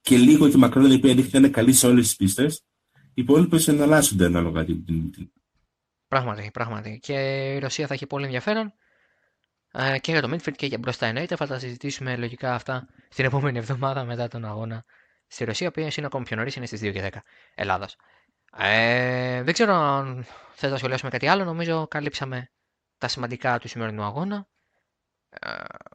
[0.00, 2.62] και λίγο τη Μακρόν, η οποία δείχνει να είναι καλή σε όλες τις πίστες.
[2.94, 4.84] Οι υπόλοιπες εναλλάσσονται ανάλογα την.
[6.08, 6.98] Πράγματι, πράγματι.
[7.02, 7.12] Και
[7.54, 8.72] η Ρωσία θα έχει πολύ ενδιαφέρον.
[9.72, 11.36] Ε, και για το Midfield και για μπροστά εννοείται.
[11.36, 14.84] Θα τα συζητήσουμε λογικά αυτά στην επόμενη εβδομάδα μετά τον αγώνα
[15.26, 17.22] στη Ρωσία, που είναι ακόμη πιο νωρίς, είναι στις 2 και 10
[17.54, 17.88] Ελλάδα.
[18.58, 21.44] Ε, δεν ξέρω αν θες να σχολιάσουμε κάτι άλλο.
[21.44, 22.50] Νομίζω καλύψαμε
[22.98, 24.48] τα σημαντικά του σημερινού αγώνα.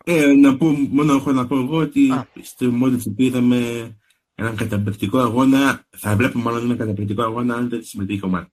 [0.04, 2.28] Ε, να πω, μόνο έχω να πω εγώ ότι Α.
[2.42, 2.72] στο
[3.16, 3.92] που είδαμε
[4.36, 5.88] έναν καταπληκτικό αγώνα.
[5.90, 8.48] Θα βλέπουμε μάλλον ένα καταπληκτικό αγώνα αν δεν συμμετείχε ο Μάρκ.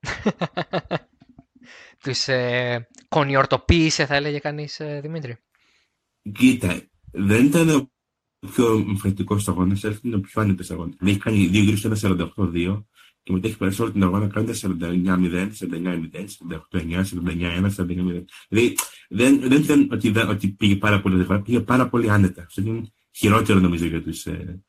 [2.02, 5.36] Τους ε, κονιορτοποίησε θα έλεγε κανείς ε, Δημήτρη.
[6.32, 6.80] Κοίτα,
[7.10, 7.90] δεν ήταν ο
[8.50, 10.94] πιο εμφαντικό αγώνας, αλλά ήταν ο πιο άνετος αγώνας.
[11.00, 11.96] Έχει κάνει δύο γύρους ένα
[12.36, 12.84] 48-2
[13.22, 16.28] και μετά έχει περάσει όλη την αγώνα κάνοντας 49-0, 49-0,
[16.70, 18.24] 48-9, 49-1, 49-0.
[18.48, 18.76] Δηλαδή
[19.08, 22.42] δεν, δεν ήταν ότι, ότι πήγε πάρα πολύ γρήγορα, πήγε πάρα πολύ άνετα.
[22.42, 22.82] Αυτό είναι
[23.12, 24.62] χειρότερο νομίζω για τους ε,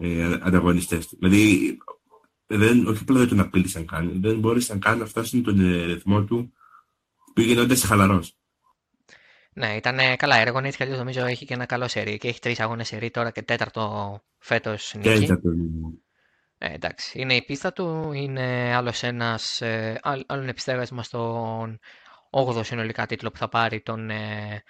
[0.00, 1.16] ε, ανταγωνιστές του.
[1.20, 1.76] Δηλαδή
[2.46, 6.24] δεν, όχι απλά δεν τον απείλησαν καν, δεν μπόρεσαν καν να φτάσουν τον ε, ρυθμό
[6.24, 6.52] του
[7.36, 8.36] πήγαινε χαλαρός.
[9.52, 10.58] Ναι, ήταν καλά έργο.
[10.58, 12.18] Έτσι κι νομίζω έχει και ένα καλό σερί.
[12.18, 15.08] Και έχει τρεις αγώνες σερί τώρα και τέταρτο φέτος νίκη.
[15.08, 15.48] Τέταρτο.
[15.48, 15.88] Ναι.
[16.58, 18.12] Ε, εντάξει, είναι η πίστα του.
[18.12, 19.60] Είναι άλλος ένας.
[19.60, 21.78] Ε, άλλον επιστρέφασμα στον
[22.30, 24.62] 8ο συνολικά τίτλο που θα πάρει τον ε,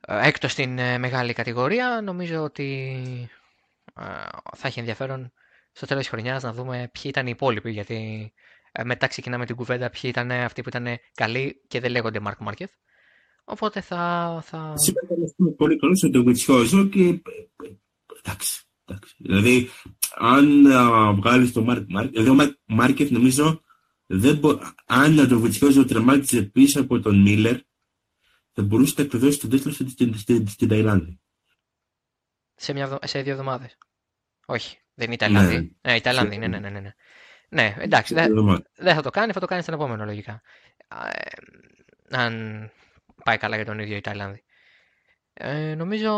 [0.00, 2.00] ε έκτος στην ε, μεγάλη κατηγορία.
[2.04, 2.90] Νομίζω ότι
[4.00, 4.02] ε,
[4.56, 5.32] θα έχει ενδιαφέρον
[5.72, 7.70] στο τέλος της χρονιάς να δούμε ποιοι ήταν οι υπόλοιποι.
[7.70, 8.32] Γιατί
[8.84, 12.70] μετά ξεκινάμε την κουβέντα ποιοι ήταν αυτοί που ήταν καλοί και δεν λέγονται Μάρκ Μάρκεθ.
[13.44, 14.42] Οπότε θα.
[14.44, 14.76] θα...
[14.76, 17.22] Σήμερα ήταν πολύ καλό σε το Βιτσιόζο και.
[18.22, 18.62] Εντάξει.
[18.84, 19.14] εντάξει.
[19.18, 19.68] Δηλαδή,
[20.14, 20.62] αν
[21.14, 23.62] βγάλεις το Μάρκ Μάρκετ, δηλαδή ο Μάρκετ νομίζω
[24.06, 24.58] δεν μπο...
[24.86, 27.56] αν το Βιτσιόζο τρεμάτιζε πίσω από τον Μίλλερ,
[28.52, 31.20] θα μπορούσε να εκδώσει τον τίτλο στην, στην, στην, στην Ταϊλάνδη.
[32.54, 33.78] Σε, μια, σε δύο εβδομάδες.
[34.46, 35.54] Όχι, δεν είναι η Ταϊλάνδη.
[35.54, 36.70] Ναι, ναι η Ταϊλάνδη, ναι, ναι, ναι.
[36.70, 36.94] ναι.
[37.48, 40.42] Ναι, εντάξει, δεν δε θα το κάνει, θα το κάνει στον επόμενο λογικά.
[41.12, 42.70] Ε, αν
[43.24, 44.42] πάει καλά για τον ίδιο η Ταϊλάνδη.
[45.32, 46.12] Ε, νομίζω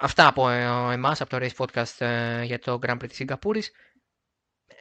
[0.00, 3.70] αυτά από ε, εμάς, από το Race Podcast ε, για το Grand Prix της Σιγκαπούρης.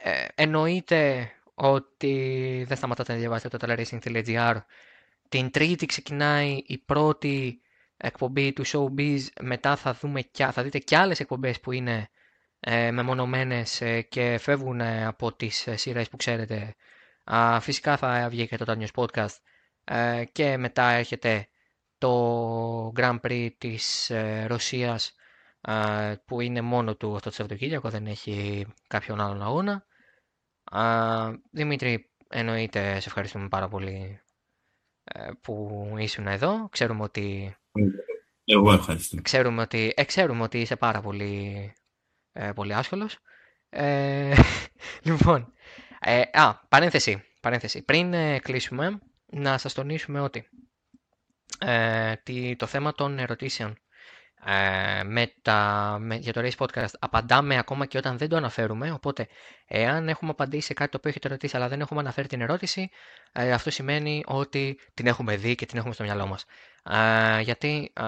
[0.03, 4.55] Ε, εννοείται ότι δεν σταματάτε να διαβάσετε το teleracing.gr.
[5.29, 7.61] Την τρίτη ξεκινάει η πρώτη
[7.97, 9.19] εκπομπή του Showbiz.
[9.41, 12.09] Μετά θα, δούμε, θα δείτε και άλλες εκπομπές που είναι
[12.65, 16.75] ε, μεμονωμένες και φεύγουν από τις σειρές που ξέρετε.
[17.59, 19.35] φυσικά θα βγει και το Τάνιος Podcast
[19.83, 21.47] ε, και μετά έρχεται
[21.97, 25.15] το Grand Prix της ε, Ρωσίας
[25.61, 29.85] ε, που είναι μόνο του αυτό το Σαββατοκύριακο, δεν έχει κάποιον άλλον αγώνα.
[31.51, 34.21] Δημήτρη, εννοείται, σε ευχαριστούμε πάρα πολύ
[35.41, 36.69] που ήσουν εδώ.
[36.69, 37.55] Ξέρουμε ότι...
[38.45, 39.21] Εγώ ευχαριστώ.
[39.21, 41.73] Ξέρουμε ότι, ε, ξέρουμε ότι είσαι πάρα πολύ,
[42.33, 43.17] ε, πολύ άσχολος.
[43.69, 44.33] Ε,
[45.03, 45.53] λοιπόν,
[45.99, 47.81] ε, α, παρένθεση, παρένθεση.
[47.81, 50.47] Πριν κλείσουμε, να σας τονίσουμε ότι
[51.59, 52.13] ε,
[52.57, 53.77] το θέμα των ερωτήσεων
[54.45, 58.91] ε, με τα, με, για το Race Podcast απαντάμε ακόμα και όταν δεν το αναφέρουμε.
[58.91, 59.27] Οπότε,
[59.67, 62.89] εάν έχουμε απαντήσει σε κάτι το οποίο έχετε ρωτήσει, αλλά δεν έχουμε αναφέρει την ερώτηση,
[63.31, 66.45] ε, αυτό σημαίνει ότι την έχουμε δει και την έχουμε στο μυαλό μας.
[66.89, 68.03] Ε, γιατί, ε,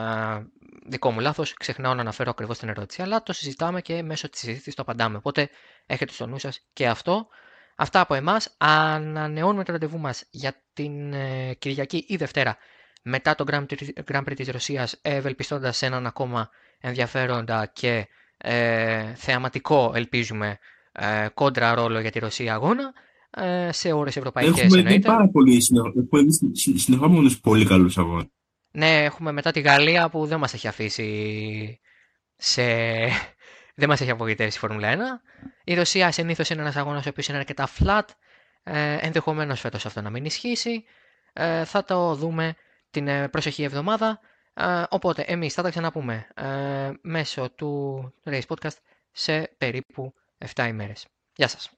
[0.87, 4.39] δικό μου λάθος, ξεχνάω να αναφέρω ακριβώς την ερώτηση, αλλά το συζητάμε και μέσω της
[4.39, 5.17] συζήτησης το απαντάμε.
[5.17, 5.49] Οπότε,
[5.85, 7.27] έχετε στο νου σας και αυτό.
[7.75, 8.55] Αυτά από εμάς.
[8.57, 12.57] Ανανεώνουμε το ραντεβού μας για την ε, Κυριακή ή Δευτέρα
[13.07, 16.49] μετά το Grand Prix της Ρωσίας ευελπιστώντας σε έναν ακόμα
[16.79, 20.59] ενδιαφέροντα και ε, θεαματικό ελπίζουμε
[20.91, 22.93] ε, κόντρα ρόλο για τη Ρωσία αγώνα
[23.29, 25.07] ε, σε ώρες ευρωπαϊκές Έχουμε εννοείται.
[25.07, 25.61] πάρα πολύ
[26.75, 28.27] συνεχόμενους πολύ καλούς αγώνες.
[28.71, 31.79] Ναι, έχουμε μετά τη Γαλλία που δεν μας έχει αφήσει
[32.35, 32.63] σε
[33.79, 34.97] δεν μας έχει απογοητεύσει η Φόρμουλα 1.
[35.63, 38.05] Η Ρωσία συνήθως είναι ένας αγώνας ο οποίος είναι αρκετά flat.
[38.63, 40.83] Ε, Ενδεχομένως φέτος αυτό να μην ισχύσει.
[41.33, 42.55] Ε, θα το δούμε
[42.95, 44.19] την ε, προσεχή εβδομάδα.
[44.53, 48.77] Ε, οπότε εμείς θα τα ξαναπούμε ε, μέσω του Race Podcast
[49.11, 50.13] σε περίπου
[50.55, 51.07] 7 ημέρες.
[51.35, 51.75] Γεια σας.